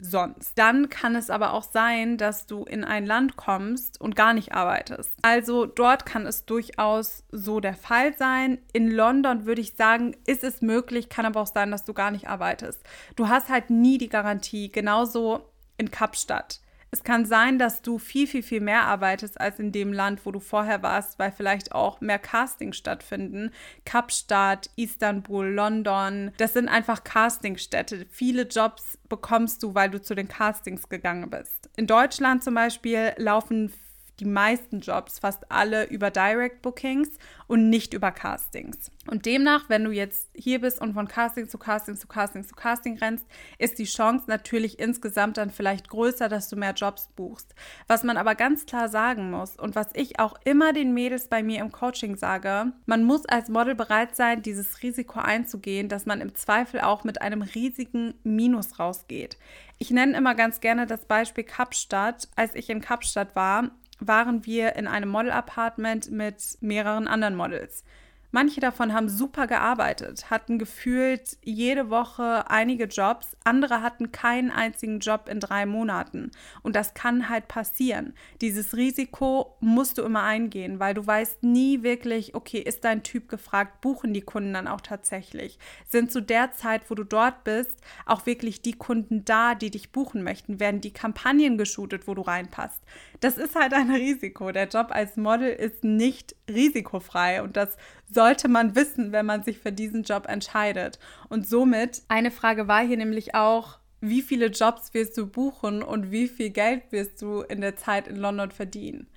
sonst. 0.00 0.58
Dann 0.58 0.88
kann 0.88 1.14
es 1.14 1.30
aber 1.30 1.52
auch 1.52 1.62
sein, 1.62 2.16
dass 2.16 2.46
du 2.46 2.64
in 2.64 2.84
ein 2.84 3.06
Land 3.06 3.36
kommst 3.36 4.00
und 4.00 4.16
gar 4.16 4.32
nicht 4.32 4.52
arbeitest. 4.52 5.12
Also 5.22 5.66
dort 5.66 6.06
kann 6.06 6.26
es 6.26 6.44
durchaus 6.46 7.24
so 7.30 7.60
der 7.60 7.74
Fall 7.74 8.16
sein. 8.16 8.58
In 8.72 8.90
London 8.90 9.46
würde 9.46 9.60
ich 9.60 9.74
sagen, 9.74 10.16
ist 10.26 10.44
es 10.44 10.62
möglich, 10.62 11.08
kann 11.08 11.26
aber 11.26 11.40
auch 11.40 11.46
sein, 11.46 11.70
dass 11.70 11.84
du 11.84 11.92
gar 11.92 12.10
nicht 12.10 12.28
arbeitest. 12.28 12.82
Du 13.16 13.28
hast 13.28 13.48
halt 13.48 13.70
nie 13.70 13.98
die 13.98 14.08
Garantie, 14.08 14.72
genauso 14.72 15.50
in 15.76 15.90
Kapstadt. 15.90 16.60
Es 16.92 17.04
kann 17.04 17.24
sein, 17.24 17.58
dass 17.58 17.82
du 17.82 17.98
viel, 17.98 18.26
viel, 18.26 18.42
viel 18.42 18.60
mehr 18.60 18.82
arbeitest 18.82 19.40
als 19.40 19.60
in 19.60 19.70
dem 19.70 19.92
Land, 19.92 20.26
wo 20.26 20.32
du 20.32 20.40
vorher 20.40 20.82
warst, 20.82 21.18
weil 21.18 21.30
vielleicht 21.30 21.72
auch 21.72 22.00
mehr 22.00 22.18
Castings 22.18 22.76
stattfinden. 22.76 23.52
Kapstadt, 23.84 24.70
Istanbul, 24.76 25.46
London, 25.46 26.32
das 26.38 26.54
sind 26.54 26.68
einfach 26.68 27.04
Castingstädte. 27.04 28.06
Viele 28.10 28.42
Jobs 28.42 28.98
bekommst 29.08 29.62
du, 29.62 29.74
weil 29.74 29.90
du 29.90 30.02
zu 30.02 30.14
den 30.14 30.28
Castings 30.28 30.88
gegangen 30.88 31.30
bist. 31.30 31.70
In 31.76 31.86
Deutschland 31.86 32.42
zum 32.42 32.54
Beispiel 32.54 33.12
laufen 33.16 33.72
die 34.20 34.26
meisten 34.26 34.80
Jobs, 34.80 35.18
fast 35.18 35.50
alle 35.50 35.84
über 35.88 36.10
Direct 36.10 36.62
Bookings 36.62 37.10
und 37.46 37.70
nicht 37.70 37.94
über 37.94 38.12
Castings. 38.12 38.92
Und 39.08 39.26
demnach, 39.26 39.68
wenn 39.68 39.82
du 39.82 39.90
jetzt 39.90 40.28
hier 40.34 40.60
bist 40.60 40.80
und 40.80 40.92
von 40.92 41.08
Casting 41.08 41.48
zu 41.48 41.58
Casting 41.58 41.96
zu 41.96 42.06
Casting 42.06 42.44
zu 42.44 42.54
Casting 42.54 42.98
rennst, 42.98 43.26
ist 43.58 43.78
die 43.78 43.86
Chance 43.86 44.26
natürlich 44.28 44.78
insgesamt 44.78 45.38
dann 45.38 45.50
vielleicht 45.50 45.88
größer, 45.88 46.28
dass 46.28 46.48
du 46.48 46.56
mehr 46.56 46.74
Jobs 46.74 47.08
buchst. 47.16 47.54
Was 47.88 48.04
man 48.04 48.18
aber 48.18 48.34
ganz 48.34 48.66
klar 48.66 48.88
sagen 48.88 49.30
muss 49.30 49.56
und 49.56 49.74
was 49.74 49.88
ich 49.94 50.20
auch 50.20 50.34
immer 50.44 50.72
den 50.72 50.94
Mädels 50.94 51.28
bei 51.28 51.42
mir 51.42 51.60
im 51.60 51.72
Coaching 51.72 52.16
sage, 52.16 52.72
man 52.86 53.02
muss 53.02 53.26
als 53.26 53.48
Model 53.48 53.74
bereit 53.74 54.14
sein, 54.14 54.42
dieses 54.42 54.82
Risiko 54.82 55.18
einzugehen, 55.18 55.88
dass 55.88 56.06
man 56.06 56.20
im 56.20 56.34
Zweifel 56.34 56.80
auch 56.80 57.04
mit 57.04 57.22
einem 57.22 57.42
riesigen 57.42 58.14
Minus 58.22 58.78
rausgeht. 58.78 59.38
Ich 59.78 59.90
nenne 59.90 60.16
immer 60.16 60.34
ganz 60.34 60.60
gerne 60.60 60.86
das 60.86 61.06
Beispiel 61.06 61.42
Kapstadt. 61.42 62.28
Als 62.36 62.54
ich 62.54 62.68
in 62.68 62.82
Kapstadt 62.82 63.34
war, 63.34 63.70
waren 64.00 64.46
wir 64.46 64.76
in 64.76 64.86
einem 64.86 65.08
Model-Apartment 65.08 66.10
mit 66.10 66.58
mehreren 66.60 67.06
anderen 67.06 67.36
Models. 67.36 67.84
Manche 68.32 68.60
davon 68.60 68.92
haben 68.92 69.08
super 69.08 69.46
gearbeitet, 69.46 70.30
hatten 70.30 70.58
gefühlt 70.58 71.38
jede 71.42 71.90
Woche 71.90 72.48
einige 72.48 72.84
Jobs, 72.84 73.36
andere 73.44 73.82
hatten 73.82 74.12
keinen 74.12 74.50
einzigen 74.50 75.00
Job 75.00 75.28
in 75.28 75.40
drei 75.40 75.66
Monaten. 75.66 76.30
Und 76.62 76.76
das 76.76 76.94
kann 76.94 77.28
halt 77.28 77.48
passieren. 77.48 78.14
Dieses 78.40 78.76
Risiko 78.76 79.56
musst 79.60 79.98
du 79.98 80.02
immer 80.02 80.22
eingehen, 80.22 80.78
weil 80.78 80.94
du 80.94 81.04
weißt 81.04 81.42
nie 81.42 81.82
wirklich, 81.82 82.34
okay, 82.34 82.58
ist 82.58 82.84
dein 82.84 83.02
Typ 83.02 83.28
gefragt, 83.28 83.80
buchen 83.80 84.14
die 84.14 84.20
Kunden 84.20 84.54
dann 84.54 84.68
auch 84.68 84.80
tatsächlich? 84.80 85.58
Sind 85.88 86.12
zu 86.12 86.22
der 86.22 86.52
Zeit, 86.52 86.82
wo 86.88 86.94
du 86.94 87.04
dort 87.04 87.42
bist, 87.42 87.80
auch 88.06 88.26
wirklich 88.26 88.62
die 88.62 88.74
Kunden 88.74 89.24
da, 89.24 89.54
die 89.54 89.70
dich 89.70 89.90
buchen 89.90 90.22
möchten? 90.22 90.60
Werden 90.60 90.80
die 90.80 90.92
Kampagnen 90.92 91.58
geshootet, 91.58 92.06
wo 92.06 92.14
du 92.14 92.22
reinpasst? 92.22 92.80
Das 93.20 93.38
ist 93.38 93.56
halt 93.56 93.74
ein 93.74 93.90
Risiko. 93.90 94.52
Der 94.52 94.68
Job 94.68 94.88
als 94.90 95.16
Model 95.16 95.50
ist 95.50 95.84
nicht 95.84 96.36
risikofrei 96.50 97.42
und 97.42 97.56
das 97.56 97.76
sollte 98.10 98.48
man 98.48 98.74
wissen, 98.74 99.12
wenn 99.12 99.26
man 99.26 99.42
sich 99.42 99.58
für 99.58 99.72
diesen 99.72 100.02
Job 100.02 100.26
entscheidet. 100.28 100.98
Und 101.28 101.48
somit, 101.48 102.02
eine 102.08 102.30
Frage 102.30 102.68
war 102.68 102.84
hier 102.84 102.96
nämlich 102.96 103.34
auch, 103.34 103.78
wie 104.00 104.22
viele 104.22 104.46
Jobs 104.46 104.94
wirst 104.94 105.16
du 105.18 105.26
buchen 105.26 105.82
und 105.82 106.10
wie 106.10 106.28
viel 106.28 106.50
Geld 106.50 106.90
wirst 106.90 107.20
du 107.20 107.42
in 107.42 107.60
der 107.60 107.76
Zeit 107.76 108.08
in 108.08 108.16
London 108.16 108.50
verdienen? 108.50 109.08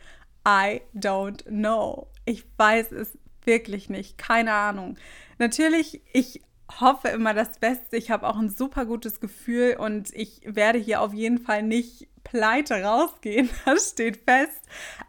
I 0.47 0.81
don't 0.93 1.43
know. 1.45 2.07
Ich 2.25 2.45
weiß 2.57 2.91
es 2.91 3.17
wirklich 3.45 3.89
nicht. 3.89 4.17
Keine 4.17 4.53
Ahnung. 4.53 4.97
Natürlich, 5.37 6.01
ich 6.11 6.41
hoffe 6.79 7.09
immer 7.09 7.33
das 7.33 7.59
Beste. 7.59 7.97
Ich 7.97 8.11
habe 8.11 8.27
auch 8.27 8.37
ein 8.37 8.49
super 8.49 8.85
gutes 8.85 9.19
Gefühl 9.19 9.77
und 9.79 10.13
ich 10.13 10.41
werde 10.45 10.79
hier 10.79 11.01
auf 11.01 11.13
jeden 11.13 11.39
Fall 11.39 11.63
nicht 11.63 12.07
pleite 12.23 12.83
rausgehen. 12.83 13.49
Das 13.65 13.91
steht 13.91 14.17
fest. 14.17 14.61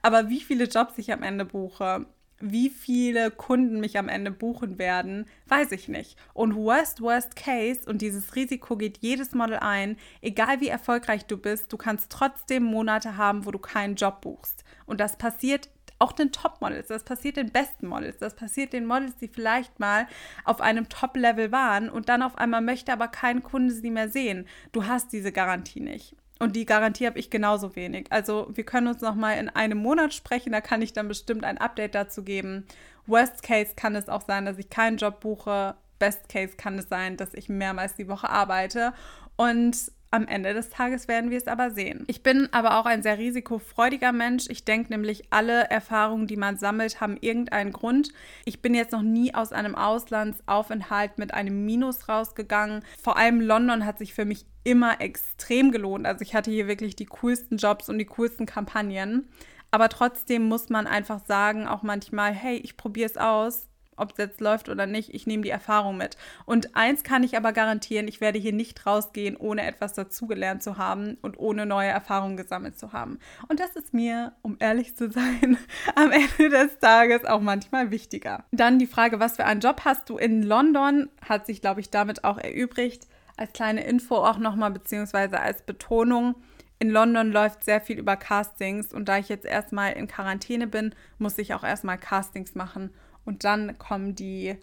Aber 0.03 0.29
wie 0.29 0.41
viele 0.41 0.65
Jobs 0.65 0.99
ich 0.99 1.13
am 1.13 1.23
Ende 1.23 1.45
buche, 1.45 2.07
wie 2.45 2.69
viele 2.69 3.31
Kunden 3.31 3.81
mich 3.81 3.99
am 3.99 4.09
Ende 4.09 4.31
buchen 4.31 4.79
werden, 4.79 5.27
weiß 5.47 5.73
ich 5.73 5.89
nicht. 5.89 6.19
Und 6.35 6.55
worst, 6.55 7.01
worst 7.01 7.37
case, 7.37 7.81
und 7.87 8.03
dieses 8.03 8.37
Risiko 8.37 8.77
geht 8.77 8.99
jedes 8.99 9.35
Model 9.35 9.59
ein, 9.59 9.97
egal 10.21 10.61
wie 10.61 10.69
erfolgreich 10.69 11.25
du 11.25 11.39
bist, 11.39 11.73
du 11.73 11.79
kannst 11.79 12.13
trotzdem 12.13 12.63
Monate 12.63 13.17
haben, 13.17 13.47
wo 13.47 13.51
du 13.51 13.59
keinen 13.59 13.95
Job 13.95 14.21
buchst. 14.21 14.63
Und 14.85 15.01
das 15.01 15.17
passiert 15.17 15.71
auch 15.99 16.13
den 16.13 16.33
Top-Models, 16.33 16.89
das 16.89 17.05
passiert 17.05 17.39
den 17.39 17.51
besten 17.51 17.87
Models, 17.87 18.19
das 18.19 18.35
passiert 18.35 18.75
den 18.75 18.85
Models, 18.85 19.17
die 19.17 19.29
vielleicht 19.29 19.81
mal 19.81 20.07
auf 20.45 20.61
einem 20.61 20.89
Top-Level 20.91 21.51
waren 21.51 21.89
und 21.89 22.11
dann 22.11 22.23
auf 22.23 22.37
einmal 22.37 22.61
möchte 22.61 22.93
aber 22.93 23.09
kein 23.09 23.43
Kunde 23.43 23.73
sie 23.73 23.91
mehr 23.91 24.11
sehen. 24.11 24.47
Du 24.73 24.87
hast 24.87 25.13
diese 25.13 25.33
Garantie 25.33 25.81
nicht. 25.81 26.15
Und 26.45 26.57
die 26.57 26.67
Garantie 26.67 27.07
habe 27.07 27.19
ich 27.19 27.31
genauso 27.31 27.75
wenig. 27.75 28.09
Also 28.11 28.51
wir 28.53 28.65
können 28.65 28.89
uns 28.89 29.01
noch 29.01 29.15
mal 29.15 29.33
in 29.39 29.49
einem 29.49 29.79
Monat 29.79 30.13
sprechen, 30.13 30.53
da 30.53 30.61
kann 30.61 30.83
ich 30.83 30.93
dann 30.93 31.09
bestimmt 31.09 31.43
ein 31.43 31.57
Update 31.57 31.95
dazu 31.95 32.23
geben. 32.23 32.67
Worst 33.07 33.43
Case 33.43 33.73
kann 33.75 33.97
es 33.97 34.11
auch 34.11 34.21
sein, 34.21 34.45
dass 34.45 34.59
ich 34.59 34.69
keinen 34.69 34.99
Job 34.99 35.21
buche. 35.21 35.75
Best 35.99 36.29
Case 36.29 36.55
kann 36.59 36.79
es 36.79 36.91
sein, 36.91 37.17
dass 37.17 37.33
ich 37.33 37.49
mehrmals 37.49 37.95
die 37.95 38.09
Woche 38.09 38.29
arbeite. 38.29 38.93
Und 39.37 39.91
am 40.15 40.29
Ende 40.29 40.55
des 40.55 40.71
Tages 40.71 41.09
werden 41.09 41.31
wir 41.31 41.39
es 41.39 41.49
aber 41.49 41.73
sehen. 41.73 42.05
Ich 42.07 42.23
bin 42.23 42.49
aber 42.53 42.79
auch 42.79 42.87
ein 42.87 43.03
sehr 43.03 43.19
risikofreudiger 43.19 44.13
Mensch. 44.13 44.45
Ich 44.49 44.65
denke 44.65 44.91
nämlich, 44.91 45.25
alle 45.31 45.65
Erfahrungen, 45.65 46.29
die 46.29 46.37
man 46.37 46.57
sammelt, 46.57 47.01
haben 47.01 47.17
irgendeinen 47.21 47.73
Grund. 47.73 48.11
Ich 48.45 48.63
bin 48.63 48.75
jetzt 48.75 48.93
noch 48.93 49.03
nie 49.03 49.35
aus 49.35 49.53
einem 49.53 49.75
Auslandsaufenthalt 49.75 51.19
mit 51.19 51.35
einem 51.35 51.67
Minus 51.67 52.09
rausgegangen. 52.09 52.85
Vor 53.03 53.17
allem 53.17 53.41
London 53.41 53.85
hat 53.85 53.99
sich 53.99 54.15
für 54.15 54.25
mich 54.25 54.47
immer 54.63 55.01
extrem 55.01 55.73
gelohnt. 55.73 56.07
Also 56.07 56.23
ich 56.23 56.35
hatte 56.35 56.53
hier 56.53 56.69
wirklich 56.69 56.95
die 56.95 57.07
coolsten 57.07 57.57
Jobs 57.57 57.89
und 57.89 57.99
die 57.99 58.07
coolsten 58.07 58.47
Kampagnen. 58.47 59.29
Aber 59.73 59.89
trotzdem 59.89 60.45
muss 60.45 60.69
man 60.69 60.87
einfach 60.87 61.27
sagen, 61.27 61.67
auch 61.67 61.83
manchmal, 61.83 62.33
hey, 62.33 62.57
ich 62.59 62.77
probiere 62.77 63.11
es 63.11 63.17
aus 63.17 63.67
ob 63.97 64.13
es 64.13 64.19
jetzt 64.19 64.41
läuft 64.41 64.69
oder 64.69 64.87
nicht, 64.87 65.15
ich 65.15 65.27
nehme 65.27 65.43
die 65.43 65.51
Erfahrung 65.51 65.97
mit. 65.97 66.17
Und 66.47 66.77
eins 66.77 67.03
kann 67.03 67.23
ich 67.23 67.37
aber 67.37 67.53
garantieren, 67.53 68.09
ich 68.09 68.21
werde 68.21 68.39
hier 68.39 68.53
nicht 68.53 68.87
rausgehen, 68.87 69.37
ohne 69.37 69.67
etwas 69.67 69.95
dazugelernt 69.95 70.63
zu 70.63 70.79
haben 70.79 71.17
und 71.23 71.39
ohne 71.39 71.67
neue 71.67 71.89
Erfahrungen 71.89 72.37
gesammelt 72.37 72.79
zu 72.79 72.93
haben. 72.93 73.19
Und 73.49 73.61
das 73.61 73.77
ist 73.77 73.95
mir, 73.95 74.33
um 74.43 74.57
ehrlich 74.61 74.97
zu 74.97 75.11
sein, 75.11 75.59
am 75.95 76.11
Ende 76.11 76.49
des 76.51 76.79
Tages 76.79 77.25
auch 77.25 77.41
manchmal 77.41 77.91
wichtiger. 77.91 78.45
Dann 78.53 78.79
die 78.79 78.87
Frage, 78.87 79.21
was 79.21 79.37
für 79.37 79.45
einen 79.45 79.61
Job 79.61 79.83
hast 79.85 80.09
du 80.09 80.17
in 80.17 80.43
London, 80.43 81.09
hat 81.27 81.47
sich, 81.47 81.61
glaube 81.61 81.81
ich, 81.81 81.91
damit 81.91 82.25
auch 82.25 82.39
erübrigt. 82.39 83.07
Als 83.37 83.53
kleine 83.53 83.85
Info 83.85 84.17
auch 84.17 84.39
nochmal, 84.39 84.71
beziehungsweise 84.71 85.41
als 85.41 85.63
Betonung. 85.63 86.37
In 86.79 86.91
London 86.91 87.33
läuft 87.33 87.65
sehr 87.65 87.81
viel 87.81 87.99
über 87.99 88.17
Castings 88.17 88.93
und 88.93 89.09
da 89.09 89.19
ich 89.19 89.29
jetzt 89.29 89.47
erstmal 89.47 89.93
in 89.93 90.07
Quarantäne 90.07 90.67
bin, 90.67 90.95
muss 91.19 91.39
ich 91.39 91.55
auch 91.55 91.65
erstmal 91.65 91.99
Castings 91.99 92.55
machen 92.55 92.91
und 93.25 93.45
dann 93.45 93.79
kommen 93.79 94.15
die, 94.15 94.57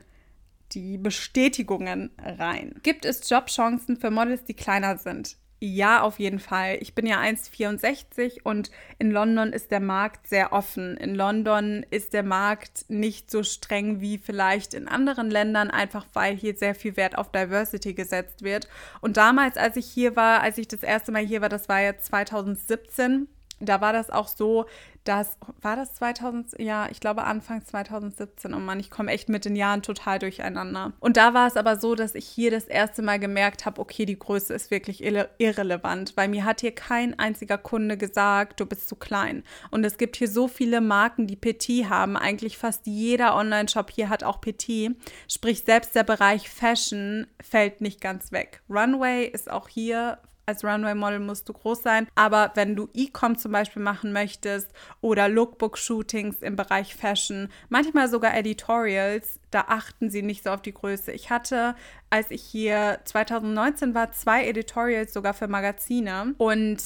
die 0.72 0.98
Bestätigungen 0.98 2.12
rein. 2.18 2.76
Gibt 2.84 3.06
es 3.06 3.30
Jobchancen 3.30 3.98
für 3.98 4.12
Models, 4.12 4.44
die 4.44 4.54
kleiner 4.54 4.98
sind? 4.98 5.38
Ja, 5.64 6.02
auf 6.02 6.18
jeden 6.18 6.40
Fall. 6.40 6.80
Ich 6.82 6.96
bin 6.96 7.06
ja 7.06 7.22
1,64 7.22 8.42
und 8.42 8.72
in 8.98 9.12
London 9.12 9.54
ist 9.54 9.70
der 9.70 9.80
Markt 9.80 10.28
sehr 10.28 10.54
offen. 10.54 10.98
In 10.98 11.14
London 11.14 11.86
ist 11.92 12.14
der 12.14 12.24
Markt 12.24 12.86
nicht 12.88 13.30
so 13.30 13.44
streng 13.44 14.02
wie 14.02 14.18
vielleicht 14.18 14.74
in 14.74 14.88
anderen 14.88 15.30
Ländern, 15.30 15.70
einfach 15.70 16.08
weil 16.14 16.36
hier 16.36 16.56
sehr 16.56 16.74
viel 16.74 16.98
Wert 16.98 17.16
auf 17.16 17.32
Diversity 17.32 17.94
gesetzt 17.94 18.42
wird. 18.42 18.68
Und 19.02 19.18
damals, 19.18 19.56
als 19.56 19.78
ich 19.78 19.86
hier 19.86 20.16
war, 20.16 20.42
als 20.42 20.58
ich 20.58 20.68
das 20.68 20.82
erste 20.82 21.12
Mal 21.12 21.24
hier 21.24 21.42
war, 21.42 21.50
das 21.50 21.70
war 21.70 21.80
ja 21.80 21.96
2017, 21.96 23.28
da 23.60 23.82
war 23.82 23.94
das 23.94 24.10
auch 24.10 24.30
so, 24.30 24.66
dass, 25.04 25.38
war 25.62 25.76
das 25.76 25.96
2000, 25.96 26.60
ja, 26.60 26.88
ich 26.92 27.00
glaube 27.00 27.24
Anfang 27.24 27.66
2017. 27.66 28.54
Und 28.54 28.66
man, 28.66 28.80
ich 28.80 28.92
komme 28.92 29.12
echt 29.12 29.30
mit 29.30 29.46
den 29.46 29.56
Jahren 29.56 29.82
total 29.82 30.20
durcheinander. 30.20 30.94
Und 31.00 31.18
da 31.18 31.34
war 31.34 31.48
es 31.48 31.58
aber 31.58 31.80
so, 31.80 31.96
dass 31.96 32.14
ich 32.14 32.28
hier 32.28 32.52
das 32.52 32.66
erste 32.66 33.02
Mal 33.02 33.20
gemerkt 33.20 33.66
habe, 33.66 33.82
okay, 33.82 34.06
die 34.06 34.20
Größe 34.20 34.54
ist 34.54 34.70
wirklich 34.70 35.04
irre 35.04 35.30
irrelevant, 35.38 36.14
weil 36.16 36.28
mir 36.28 36.46
hat 36.46 36.62
hier 36.62 36.74
kein 36.74 37.18
einziger 37.18 37.58
Kunde 37.58 37.98
gesagt, 37.98 38.60
du 38.60 38.66
bist 38.66 38.88
zu 38.88 38.96
klein. 38.96 39.44
Und 39.72 39.84
es 39.84 39.98
gibt 39.98 40.18
hier 40.18 40.28
so 40.28 40.48
viele 40.48 40.82
Marken, 40.82 41.26
die 41.26 41.36
Petit 41.36 41.90
haben. 41.90 42.16
Eigentlich 42.16 42.58
fast 42.58 42.86
jeder 42.86 43.36
Online-Shop 43.36 43.90
hier 43.90 44.10
hat 44.10 44.24
auch 44.24 44.40
Petit. 44.40 44.96
Sprich, 45.28 45.64
selbst 45.64 45.96
der 45.96 46.04
Bereich 46.04 46.50
Fashion 46.50 47.28
fällt 47.42 47.82
nicht 47.82 48.02
ganz 48.02 48.32
weg. 48.32 48.62
Runway 48.70 49.26
ist 49.26 49.50
auch 49.50 49.68
hier 49.68 50.20
als 50.46 50.64
Runway-Model 50.64 51.20
musst 51.20 51.48
du 51.50 51.54
groß 51.54 51.84
sein. 51.84 52.08
Aber 52.16 52.52
wenn 52.56 52.76
du 52.76 52.90
E-Com 52.94 53.38
zum 53.38 53.52
Beispiel 53.52 53.82
machen 53.82 54.14
möchtest 54.14 54.72
oder 55.02 55.28
Lookbook-Shootings 55.28 56.42
im 56.42 56.56
Bereich 56.56 56.96
Fashion, 56.96 57.50
manchmal 57.70 58.10
sogar 58.10 58.36
Editorials, 58.36 59.40
da 59.52 59.66
achten 59.68 60.10
sie 60.10 60.22
nicht 60.22 60.44
so 60.44 60.50
auf 60.50 60.62
die 60.62 60.74
Größe. 60.74 61.12
Ich 61.12 61.30
hatte, 61.30 61.76
als 62.10 62.32
ich 62.32 62.42
hier 62.42 63.00
2019 63.06 63.94
war, 63.94 64.12
zwei 64.12 64.48
Editorials 64.48 65.14
sogar 65.14 65.34
für 65.34 65.48
Magazine 65.48 66.36
und 66.38 66.82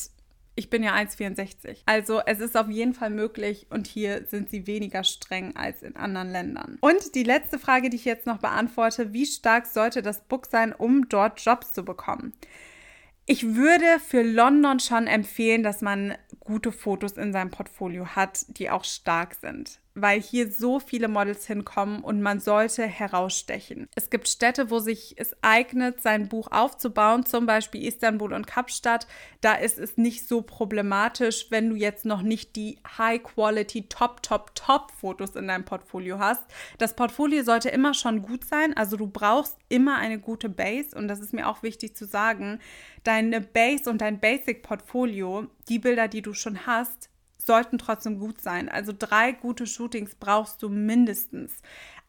ich 0.57 0.69
bin 0.69 0.83
ja 0.83 0.95
1,64. 0.95 1.79
Also 1.85 2.21
es 2.25 2.39
ist 2.39 2.55
auf 2.55 2.69
jeden 2.69 2.93
Fall 2.93 3.09
möglich 3.09 3.67
und 3.69 3.87
hier 3.87 4.25
sind 4.25 4.49
sie 4.49 4.67
weniger 4.67 5.03
streng 5.03 5.55
als 5.55 5.83
in 5.83 5.95
anderen 5.97 6.31
Ländern. 6.31 6.77
Und 6.79 7.13
die 7.15 7.23
letzte 7.23 7.59
Frage, 7.59 7.89
die 7.89 7.97
ich 7.97 8.05
jetzt 8.05 8.25
noch 8.25 8.37
beantworte, 8.37 9.11
wie 9.11 9.25
stark 9.25 9.65
sollte 9.65 10.01
das 10.01 10.21
Book 10.21 10.45
sein, 10.45 10.73
um 10.73 11.09
dort 11.09 11.41
Jobs 11.41 11.73
zu 11.73 11.83
bekommen? 11.83 12.33
Ich 13.25 13.55
würde 13.55 13.99
für 13.99 14.21
London 14.21 14.79
schon 14.79 15.07
empfehlen, 15.07 15.63
dass 15.63 15.81
man 15.81 16.15
gute 16.39 16.71
Fotos 16.71 17.13
in 17.13 17.33
seinem 17.33 17.49
Portfolio 17.49 18.07
hat, 18.07 18.45
die 18.57 18.69
auch 18.69 18.83
stark 18.83 19.35
sind 19.35 19.79
weil 19.95 20.21
hier 20.21 20.51
so 20.51 20.79
viele 20.79 21.07
Models 21.07 21.47
hinkommen 21.47 22.03
und 22.03 22.21
man 22.21 22.41
sollte 22.41 22.85
herausstechen. 22.85 23.87
Es 23.95 24.09
gibt 24.09 24.27
Städte, 24.27 24.69
wo 24.69 24.79
sich 24.79 25.15
es 25.17 25.35
eignet, 25.41 26.01
sein 26.01 26.27
Buch 26.27 26.49
aufzubauen, 26.51 27.25
zum 27.25 27.45
Beispiel 27.45 27.87
Istanbul 27.87 28.33
und 28.33 28.45
Kapstadt. 28.45 29.07
Da 29.39 29.55
ist 29.55 29.79
es 29.79 29.95
nicht 29.95 30.27
so 30.27 30.41
problematisch, 30.41 31.47
wenn 31.49 31.69
du 31.69 31.77
jetzt 31.77 32.03
noch 32.03 32.21
nicht 32.21 32.57
die 32.57 32.77
High-Quality, 32.97 33.87
Top, 33.87 34.21
Top, 34.21 34.53
Top-Fotos 34.53 35.35
in 35.35 35.47
deinem 35.47 35.63
Portfolio 35.63 36.19
hast. 36.19 36.43
Das 36.77 36.95
Portfolio 36.95 37.43
sollte 37.43 37.69
immer 37.69 37.93
schon 37.93 38.21
gut 38.21 38.43
sein, 38.43 38.75
also 38.75 38.97
du 38.97 39.07
brauchst 39.07 39.57
immer 39.69 39.95
eine 39.97 40.19
gute 40.19 40.49
Base 40.49 40.95
und 40.95 41.07
das 41.07 41.21
ist 41.21 41.33
mir 41.33 41.47
auch 41.47 41.63
wichtig 41.63 41.95
zu 41.95 42.05
sagen. 42.05 42.59
Deine 43.05 43.39
Base 43.39 43.89
und 43.89 44.01
dein 44.01 44.19
Basic-Portfolio, 44.19 45.47
die 45.69 45.79
Bilder, 45.79 46.09
die 46.09 46.21
du 46.21 46.33
schon 46.33 46.65
hast, 46.65 47.09
sollten 47.45 47.77
trotzdem 47.77 48.19
gut 48.19 48.41
sein. 48.41 48.69
Also 48.69 48.93
drei 48.97 49.31
gute 49.31 49.67
Shootings 49.67 50.15
brauchst 50.15 50.61
du 50.63 50.69
mindestens. 50.69 51.61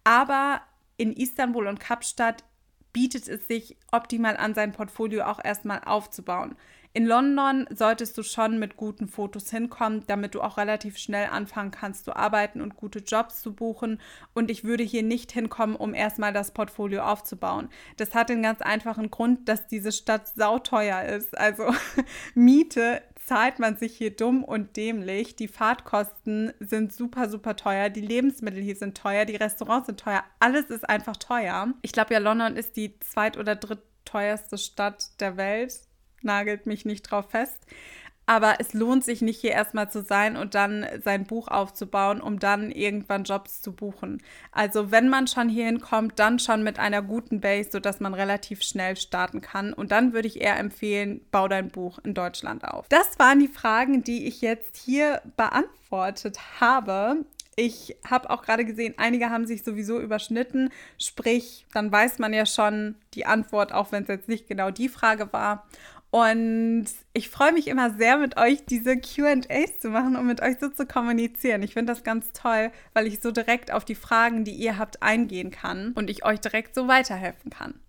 Aber 0.05 0.61
in 0.97 1.13
Istanbul 1.13 1.67
und 1.67 1.81
Kapstadt 1.81 2.45
bietet 2.93 3.29
es 3.29 3.47
sich 3.47 3.77
optimal 3.93 4.37
an, 4.39 4.55
sein 4.55 4.73
Portfolio 4.73 5.25
auch 5.25 5.45
erstmal 5.45 5.83
aufzubauen. 5.85 6.57
In 6.97 7.05
London 7.05 7.67
solltest 7.69 8.17
du 8.17 8.23
schon 8.23 8.59
mit 8.59 8.79
guten 8.79 9.07
Fotos 9.07 9.51
hinkommen, 9.51 10.05
damit 10.07 10.35
du 10.35 10.41
auch 10.41 10.57
relativ 10.57 10.97
schnell 10.97 11.29
anfangen 11.31 11.71
kannst 11.71 12.07
zu 12.07 12.17
arbeiten 12.17 12.63
und 12.63 12.77
gute 12.77 13.01
Jobs 13.01 13.43
zu 13.43 13.53
buchen. 13.53 14.01
Und 14.33 14.51
ich 14.51 14.65
würde 14.65 14.83
hier 14.83 15.03
nicht 15.03 15.31
hinkommen, 15.31 15.77
um 15.77 15.93
erstmal 15.93 16.33
das 16.33 16.53
Portfolio 16.53 17.03
aufzubauen. 17.03 17.69
Das 17.99 18.15
hat 18.15 18.31
den 18.31 18.43
ganz 18.43 18.63
einfachen 18.63 19.11
Grund, 19.11 19.47
dass 19.47 19.67
diese 19.67 19.93
Stadt 19.93 20.29
sauteuer 20.29 21.03
ist. 21.03 21.37
Also 21.37 21.65
Miete 22.35 23.03
zahlt 23.27 23.59
man 23.59 23.77
sich 23.77 23.97
hier 23.97 24.15
dumm 24.15 24.45
und 24.45 24.77
dämlich. 24.77 25.35
Die 25.35 25.49
Fahrtkosten 25.49 26.53
sind 26.61 26.93
super, 26.93 27.29
super 27.29 27.57
teuer. 27.57 27.91
Die 27.91 28.01
Lebensmittel 28.01 28.63
hier 28.63 28.77
sind 28.77 28.97
teuer. 28.97 29.25
Die 29.25 29.35
Restaurants 29.35 29.87
sind 29.87 29.99
teuer. 29.99 30.23
Alles 30.39 30.67
ist 30.67 30.89
einfach 30.89 31.17
teuer. 31.17 31.75
Ich 31.83 31.91
glaube 31.91 32.15
ja, 32.15 32.21
London 32.21 32.57
ist 32.57 32.77
die 32.77 32.99
zweit- 33.01 33.37
oder 33.37 33.57
drittteuerste 33.57 34.59
Stadt 34.59 35.21
der 35.21 35.37
Welt 35.37 35.81
nagelt 36.23 36.67
mich 36.67 36.85
nicht 36.85 37.03
drauf 37.03 37.31
fest. 37.31 37.67
Aber 38.27 38.57
es 38.59 38.75
lohnt 38.75 39.05
sich 39.05 39.23
nicht, 39.23 39.41
hier 39.41 39.53
erstmal 39.53 39.89
zu 39.89 40.03
sein 40.03 40.37
und 40.37 40.57
dann 40.57 40.85
sein 41.05 41.25
Buch 41.25 41.47
aufzubauen, 41.47 42.21
um 42.21 42.41
dann 42.41 42.73
irgendwann 42.73 43.23
Jobs 43.23 43.63
zu 43.63 43.73
buchen. 43.73 44.21
Also 44.51 44.91
wenn 44.91 45.09
man 45.09 45.29
schon 45.29 45.49
hierhin 45.49 45.81
kommt, 45.81 46.19
dann 46.19 46.41
schon 46.41 46.65
mit 46.65 46.81
einer 46.81 47.03
guten 47.03 47.41
Base, 47.41 47.71
sodass 47.71 48.01
man 48.01 48.15
relativ 48.15 48.63
schnell 48.63 48.97
starten 48.97 49.41
kann. 49.41 49.73
Und 49.73 49.93
dann 49.93 50.13
würde 50.13 50.27
ich 50.27 50.41
eher 50.41 50.59
empfehlen, 50.59 51.21
bau 51.31 51.47
dein 51.47 51.69
Buch 51.69 52.01
in 52.03 52.15
Deutschland 52.15 52.65
auf. 52.65 52.89
Das 52.89 53.17
waren 53.21 53.39
die 53.39 53.49
Fragen, 53.49 54.03
die 54.03 54.27
ich 54.27 54.41
jetzt 54.41 54.77
hier 54.77 55.23
beantwortet 55.37 56.61
habe. 56.61 57.25
Ich 57.59 57.97
habe 58.07 58.29
auch 58.29 58.43
gerade 58.43 58.67
gesehen, 58.67 58.95
einige 58.99 59.31
haben 59.31 59.47
sich 59.47 59.65
sowieso 59.65 59.99
überschnitten. 59.99 60.71
Sprich, 60.99 61.65
dann 61.73 61.91
weiß 61.91 62.19
man 62.19 62.35
ja 62.35 62.45
schon 62.45 62.97
die 63.15 63.25
Antwort, 63.25 63.73
auch 63.73 63.93
wenn 63.93 64.03
es 64.03 64.09
jetzt 64.09 64.29
nicht 64.29 64.47
genau 64.47 64.71
die 64.71 64.91
Frage 64.91 65.33
war. 65.33 65.67
Und 66.17 66.87
ich 67.13 67.29
freue 67.29 67.53
mich 67.53 67.69
immer 67.69 67.91
sehr, 67.91 68.17
mit 68.17 68.39
euch 68.39 68.65
diese 68.65 68.97
QAs 68.97 69.81
zu 69.81 69.91
machen 69.91 70.17
und 70.17 70.27
mit 70.27 70.41
euch 70.41 70.57
so 70.59 70.71
zu 70.71 70.87
kommunizieren. 70.87 71.63
Ich 71.63 71.75
finde 71.75 71.93
das 71.93 72.05
ganz 72.05 72.33
toll, 72.33 72.71
weil 72.95 73.07
ich 73.07 73.21
so 73.21 73.33
direkt 73.33 73.71
auf 73.71 73.85
die 73.85 73.95
Fragen, 73.95 74.43
die 74.43 74.53
ihr 74.53 74.79
habt, 74.79 75.03
eingehen 75.03 75.51
kann 75.51 75.93
und 75.93 76.09
ich 76.09 76.25
euch 76.25 76.41
direkt 76.41 76.75
so 76.75 76.89
weiterhelfen 76.89 77.51
kann. 77.51 77.81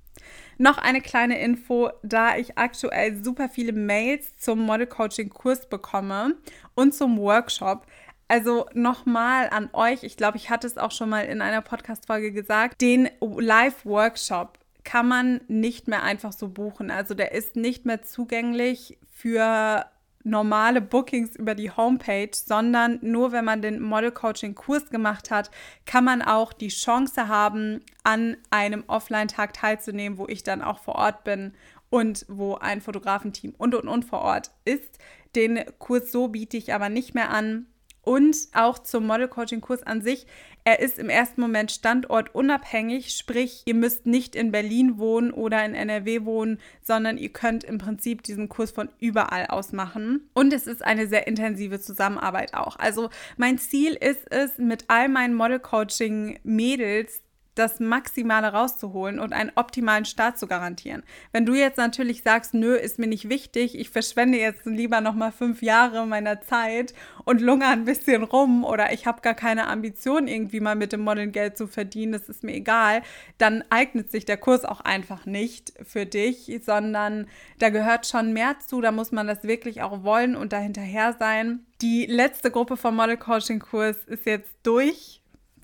Noch 0.58 0.78
eine 0.78 1.00
kleine 1.00 1.40
Info, 1.40 1.90
da 2.04 2.36
ich 2.36 2.58
aktuell 2.58 3.24
super 3.24 3.48
viele 3.48 3.72
Mails 3.72 4.36
zum 4.36 4.60
Model 4.60 4.88
Coaching 4.88 5.30
Kurs 5.30 5.70
bekomme 5.70 6.36
und 6.76 6.94
zum 6.94 7.18
Workshop. 7.20 7.86
Also 8.28 8.66
nochmal 8.74 9.48
an 9.52 9.70
euch, 9.72 10.04
ich 10.04 10.18
glaube, 10.18 10.36
ich 10.36 10.50
hatte 10.50 10.68
es 10.68 10.78
auch 10.78 10.92
schon 10.92 11.08
mal 11.08 11.22
in 11.22 11.42
einer 11.42 11.62
Podcast-Folge 11.62 12.34
gesagt, 12.34 12.82
den 12.82 13.08
Live-Workshop 13.22 14.60
kann 14.88 15.10
man 15.10 15.42
nicht 15.50 15.90
mehr 15.90 16.04
einfach 16.04 16.32
so 16.32 16.48
buchen. 16.48 16.92
Also 16.92 17.14
der 17.14 17.34
ist 17.34 17.58
nicht 17.58 17.86
mehr 17.86 18.04
zugänglich 18.04 18.98
für 19.12 19.86
normale 20.24 20.80
Bookings 20.80 21.36
über 21.36 21.56
die 21.56 21.72
Homepage, 21.72 22.32
sondern 22.32 22.98
nur 23.02 23.34
wenn 23.34 23.44
man 23.44 23.62
den 23.62 23.82
Model 23.82 24.12
Coaching 24.12 24.56
Kurs 24.56 24.90
gemacht 24.90 25.30
hat, 25.30 25.52
kann 25.86 26.06
man 26.06 26.22
auch 26.22 26.54
die 26.54 26.70
Chance 26.70 27.28
haben, 27.28 27.82
an 28.06 28.38
einem 28.50 28.86
Offline-Tag 28.88 29.52
teilzunehmen, 29.52 30.18
wo 30.18 30.26
ich 30.30 30.44
dann 30.44 30.62
auch 30.62 30.80
vor 30.80 30.96
Ort 30.96 31.26
bin 31.26 31.54
und 31.90 32.26
wo 32.30 32.56
ein 32.56 32.80
Fotografenteam 32.80 33.56
und 33.58 33.76
und 33.76 33.90
und 33.90 34.06
vor 34.06 34.22
Ort 34.22 34.52
ist. 34.64 35.00
Den 35.36 35.66
Kurs 35.80 36.14
so 36.14 36.30
biete 36.30 36.56
ich 36.56 36.74
aber 36.74 36.88
nicht 36.88 37.14
mehr 37.14 37.30
an. 37.30 37.66
Und 38.04 38.38
auch 38.54 38.80
zum 38.80 39.06
Model 39.06 39.28
Coaching 39.28 39.60
Kurs 39.60 39.84
an 39.84 40.02
sich. 40.02 40.28
Er 40.68 40.82
ist 40.82 41.00
im 41.00 41.08
ersten 41.08 41.40
Moment 41.40 41.72
standortunabhängig, 41.72 43.16
sprich, 43.16 43.62
ihr 43.64 43.74
müsst 43.74 44.06
nicht 44.06 44.36
in 44.36 44.52
Berlin 44.52 44.98
wohnen 44.98 45.32
oder 45.32 45.64
in 45.64 45.74
NRW 45.74 46.26
wohnen, 46.26 46.60
sondern 46.82 47.18
ihr 47.18 47.30
könnt 47.30 47.64
im 47.64 47.78
Prinzip 47.78 48.22
diesen 48.24 48.50
Kurs 48.50 48.72
von 48.72 48.90
überall 49.00 49.46
aus 49.48 49.72
machen. 49.72 50.30
Und 50.34 50.52
es 50.52 50.68
ist 50.68 50.84
eine 50.84 51.08
sehr 51.08 51.26
intensive 51.26 51.80
Zusammenarbeit 51.80 52.54
auch. 52.54 52.76
Also 52.80 53.10
mein 53.38 53.58
Ziel 53.60 53.94
ist 53.94 54.30
es, 54.30 54.58
mit 54.58 54.84
all 54.90 55.08
meinen 55.08 55.36
Model 55.36 55.60
Coaching 55.60 56.38
Mädels 56.44 57.22
das 57.58 57.80
Maximale 57.80 58.48
rauszuholen 58.48 59.20
und 59.20 59.34
einen 59.34 59.52
optimalen 59.56 60.06
Start 60.06 60.38
zu 60.38 60.48
garantieren. 60.48 61.04
Wenn 61.32 61.46
du 61.46 61.54
jetzt 61.56 61.78
natürlich 61.78 62.24
sagst, 62.24 62.54
nö, 62.54 62.76
ist 62.76 63.00
mir 63.00 63.08
nicht 63.08 63.30
wichtig, 63.30 63.78
ich 63.78 63.90
verschwende 63.90 64.38
jetzt 64.38 64.66
lieber 64.66 65.02
nochmal 65.02 65.32
fünf 65.32 65.62
Jahre 65.62 66.06
meiner 66.06 66.42
Zeit 66.42 66.94
und 67.26 67.42
lungere 67.42 67.70
ein 67.70 67.86
bisschen 67.86 68.24
rum 68.24 68.64
oder 68.64 68.94
ich 68.94 69.06
habe 69.06 69.22
gar 69.22 69.34
keine 69.34 69.68
Ambition, 69.68 70.28
irgendwie 70.28 70.60
mal 70.60 70.76
mit 70.76 70.94
dem 70.94 71.02
Modeln 71.02 71.32
Geld 71.32 71.58
zu 71.58 71.68
verdienen, 71.68 72.14
das 72.14 72.30
ist 72.30 72.44
mir 72.44 72.54
egal, 72.54 73.02
dann 73.38 73.64
eignet 73.70 74.12
sich 74.12 74.26
der 74.26 74.38
Kurs 74.38 74.66
auch 74.66 74.82
einfach 74.82 75.26
nicht 75.26 75.74
für 75.84 76.06
dich, 76.06 76.62
sondern 76.66 77.28
da 77.60 77.70
gehört 77.70 78.08
schon 78.08 78.34
mehr 78.34 78.58
zu, 78.60 78.82
da 78.82 78.92
muss 78.92 79.12
man 79.12 79.28
das 79.28 79.44
wirklich 79.44 79.82
auch 79.82 80.04
wollen 80.04 80.36
und 80.36 80.54
dahinterher 80.54 81.16
sein. 81.18 81.66
Die 81.82 82.06
letzte 82.06 82.52
Gruppe 82.52 82.78
vom 82.78 82.96
Model 82.96 83.18
Coaching 83.18 83.60
Kurs 83.60 83.98
ist 84.06 84.26
jetzt 84.26 84.52
durch 84.64 85.22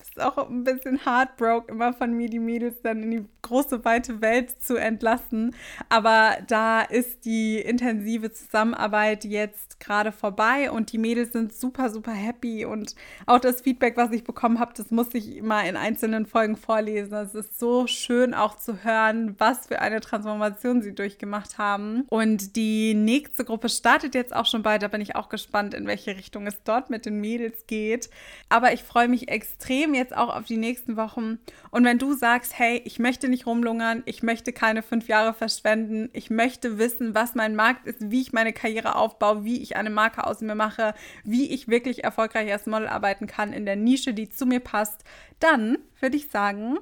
ist 0.09 0.21
auch 0.21 0.49
ein 0.49 0.63
bisschen 0.63 1.05
heartbroken, 1.05 1.75
immer 1.75 1.93
von 1.93 2.13
mir 2.13 2.29
die 2.29 2.39
Mädels 2.39 2.81
dann 2.81 3.03
in 3.03 3.11
die 3.11 3.25
große, 3.43 3.85
weite 3.85 4.21
Welt 4.21 4.61
zu 4.61 4.75
entlassen. 4.75 5.55
Aber 5.89 6.37
da 6.47 6.81
ist 6.81 7.25
die 7.25 7.59
intensive 7.59 8.31
Zusammenarbeit 8.31 9.23
jetzt 9.25 9.79
gerade 9.79 10.11
vorbei 10.11 10.71
und 10.71 10.91
die 10.91 10.97
Mädels 10.97 11.33
sind 11.33 11.53
super, 11.53 11.89
super 11.89 12.11
happy. 12.11 12.65
Und 12.65 12.95
auch 13.25 13.39
das 13.39 13.61
Feedback, 13.61 13.97
was 13.97 14.11
ich 14.11 14.23
bekommen 14.23 14.59
habe, 14.59 14.73
das 14.75 14.89
muss 14.89 15.13
ich 15.13 15.41
mal 15.41 15.61
in 15.67 15.77
einzelnen 15.77 16.25
Folgen 16.25 16.55
vorlesen. 16.55 17.13
Es 17.13 17.35
ist 17.35 17.59
so 17.59 17.85
schön 17.85 18.33
auch 18.33 18.57
zu 18.57 18.83
hören, 18.83 19.35
was 19.37 19.67
für 19.67 19.79
eine 19.79 20.01
Transformation 20.01 20.81
sie 20.81 20.95
durchgemacht 20.95 21.57
haben. 21.57 22.05
Und 22.09 22.55
die 22.55 22.93
nächste 22.93 23.45
Gruppe 23.45 23.69
startet 23.69 24.15
jetzt 24.15 24.35
auch 24.35 24.45
schon 24.45 24.63
bald. 24.63 24.81
Da 24.81 24.87
bin 24.87 25.01
ich 25.01 25.15
auch 25.15 25.29
gespannt, 25.29 25.73
in 25.73 25.85
welche 25.85 26.15
Richtung 26.15 26.47
es 26.47 26.63
dort 26.63 26.89
mit 26.89 27.05
den 27.05 27.19
Mädels 27.19 27.67
geht. 27.67 28.09
Aber 28.49 28.73
ich 28.73 28.83
freue 28.83 29.07
mich 29.07 29.27
extrem 29.27 29.93
jetzt 29.93 30.15
auch 30.15 30.33
auf 30.33 30.45
die 30.45 30.57
nächsten 30.57 30.95
Wochen. 30.95 31.39
Und 31.71 31.83
wenn 31.83 31.97
du 31.97 32.13
sagst, 32.13 32.57
hey, 32.57 32.81
ich 32.85 32.99
möchte 32.99 33.27
nicht 33.33 33.47
rumlungern, 33.47 34.03
ich 34.05 34.23
möchte 34.23 34.53
keine 34.53 34.83
fünf 34.83 35.07
Jahre 35.07 35.33
verschwenden, 35.33 36.09
ich 36.13 36.29
möchte 36.29 36.77
wissen, 36.77 37.15
was 37.15 37.35
mein 37.35 37.55
Markt 37.55 37.87
ist, 37.87 38.11
wie 38.11 38.21
ich 38.21 38.31
meine 38.31 38.53
Karriere 38.53 38.95
aufbaue, 38.95 39.43
wie 39.43 39.61
ich 39.61 39.75
eine 39.75 39.89
Marke 39.89 40.25
aus 40.25 40.41
mir 40.41 40.55
mache, 40.55 40.93
wie 41.23 41.51
ich 41.51 41.67
wirklich 41.67 42.03
erfolgreich 42.03 42.51
als 42.51 42.67
Model 42.67 42.87
arbeiten 42.87 43.27
kann 43.27 43.51
in 43.51 43.65
der 43.65 43.75
Nische, 43.75 44.13
die 44.13 44.29
zu 44.29 44.45
mir 44.45 44.59
passt, 44.59 45.03
dann 45.39 45.79
würde 45.99 46.15
ich 46.15 46.29
sagen, 46.29 46.77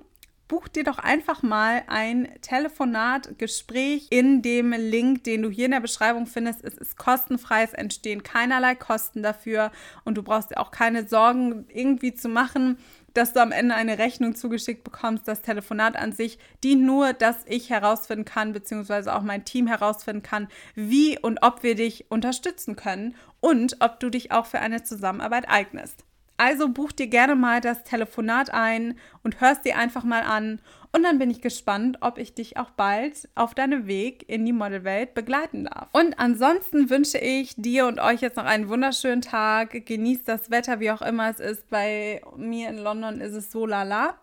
buch 0.52 0.68
dir 0.68 0.84
doch 0.84 0.98
einfach 0.98 1.44
mal 1.44 1.84
ein 1.88 2.28
Telefonat, 2.42 3.40
Gespräch 3.40 4.08
in 4.10 4.42
dem 4.42 4.74
Link, 4.74 5.24
den 5.24 5.44
du 5.44 5.50
hier 5.50 5.64
in 5.64 5.72
der 5.72 5.80
Beschreibung 5.80 6.26
findest. 6.26 6.62
Es 6.66 6.78
ist 6.78 6.98
kostenfrei, 6.98 7.64
es 7.64 7.72
entstehen 7.72 8.22
keinerlei 8.22 8.76
Kosten 8.76 9.24
dafür 9.24 9.72
und 10.04 10.16
du 10.16 10.24
brauchst 10.24 10.52
dir 10.52 10.60
auch 10.60 10.72
keine 10.72 11.08
Sorgen 11.08 11.68
irgendwie 11.70 12.14
zu 12.14 12.28
machen, 12.28 12.78
dass 13.14 13.34
du 13.34 13.42
am 13.42 13.52
Ende 13.52 13.76
eine 13.76 13.98
Rechnung 13.98 14.36
zugeschickt 14.36 14.84
bekommst. 14.84 15.28
Das 15.28 15.42
Telefonat 15.42 15.96
an 15.96 16.12
sich 16.12 16.40
dient 16.64 16.84
nur, 16.84 17.14
dass 17.14 17.46
ich 17.46 17.70
herausfinden 17.70 18.26
kann, 18.26 18.54
beziehungsweise 18.54 19.16
auch 19.16 19.22
mein 19.22 19.46
Team 19.46 19.68
herausfinden 19.68 20.24
kann, 20.24 20.48
wie 20.76 21.20
und 21.20 21.40
ob 21.42 21.64
wir 21.64 21.76
dich 21.76 22.10
unterstützen 22.10 22.76
können 22.76 23.16
und 23.40 23.78
ob 23.80 24.00
du 24.00 24.10
dich 24.10 24.32
auch 24.32 24.46
für 24.46 24.60
eine 24.60 24.84
Zusammenarbeit 24.84 25.46
eignest. 25.48 26.04
Also 26.42 26.70
buch 26.70 26.92
dir 26.92 27.06
gerne 27.06 27.36
mal 27.36 27.62
das 27.62 27.84
Telefonat 27.84 28.52
ein 28.52 28.98
und 29.22 29.42
hörst 29.42 29.64
dir 29.64 29.78
einfach 29.78 30.04
mal 30.04 30.24
an. 30.24 30.60
Und 30.92 31.04
dann 31.04 31.20
bin 31.20 31.30
ich 31.30 31.40
gespannt, 31.40 32.00
ob 32.02 32.18
ich 32.18 32.34
dich 32.34 32.58
auch 32.58 32.72
bald 32.72 33.30
auf 33.36 33.54
deinem 33.54 33.86
Weg 33.86 34.28
in 34.28 34.44
die 34.44 34.52
Modelwelt 34.52 35.14
begleiten 35.14 35.66
darf. 35.66 35.90
Und 35.92 36.18
ansonsten 36.18 36.90
wünsche 36.90 37.20
ich 37.20 37.54
dir 37.58 37.86
und 37.86 38.00
euch 38.00 38.22
jetzt 38.22 38.38
noch 38.38 38.46
einen 38.46 38.70
wunderschönen 38.70 39.22
Tag. 39.22 39.86
Genießt 39.86 40.28
das 40.28 40.50
Wetter, 40.50 40.80
wie 40.80 40.90
auch 40.90 41.04
immer 41.04 41.30
es 41.30 41.40
ist. 41.40 41.70
Bei 41.70 42.24
mir 42.36 42.70
in 42.70 42.80
London 42.80 43.22
ist 43.22 43.36
es 43.36 43.52
so 43.52 43.68
lala. 43.68 44.16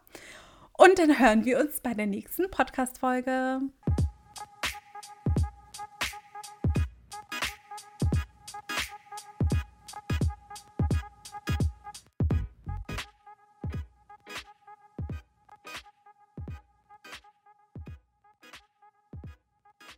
Und 0.72 0.98
dann 0.98 1.20
hören 1.20 1.44
wir 1.44 1.60
uns 1.60 1.80
bei 1.80 1.94
der 1.94 2.06
nächsten 2.06 2.50
Podcast-Folge. 2.50 3.60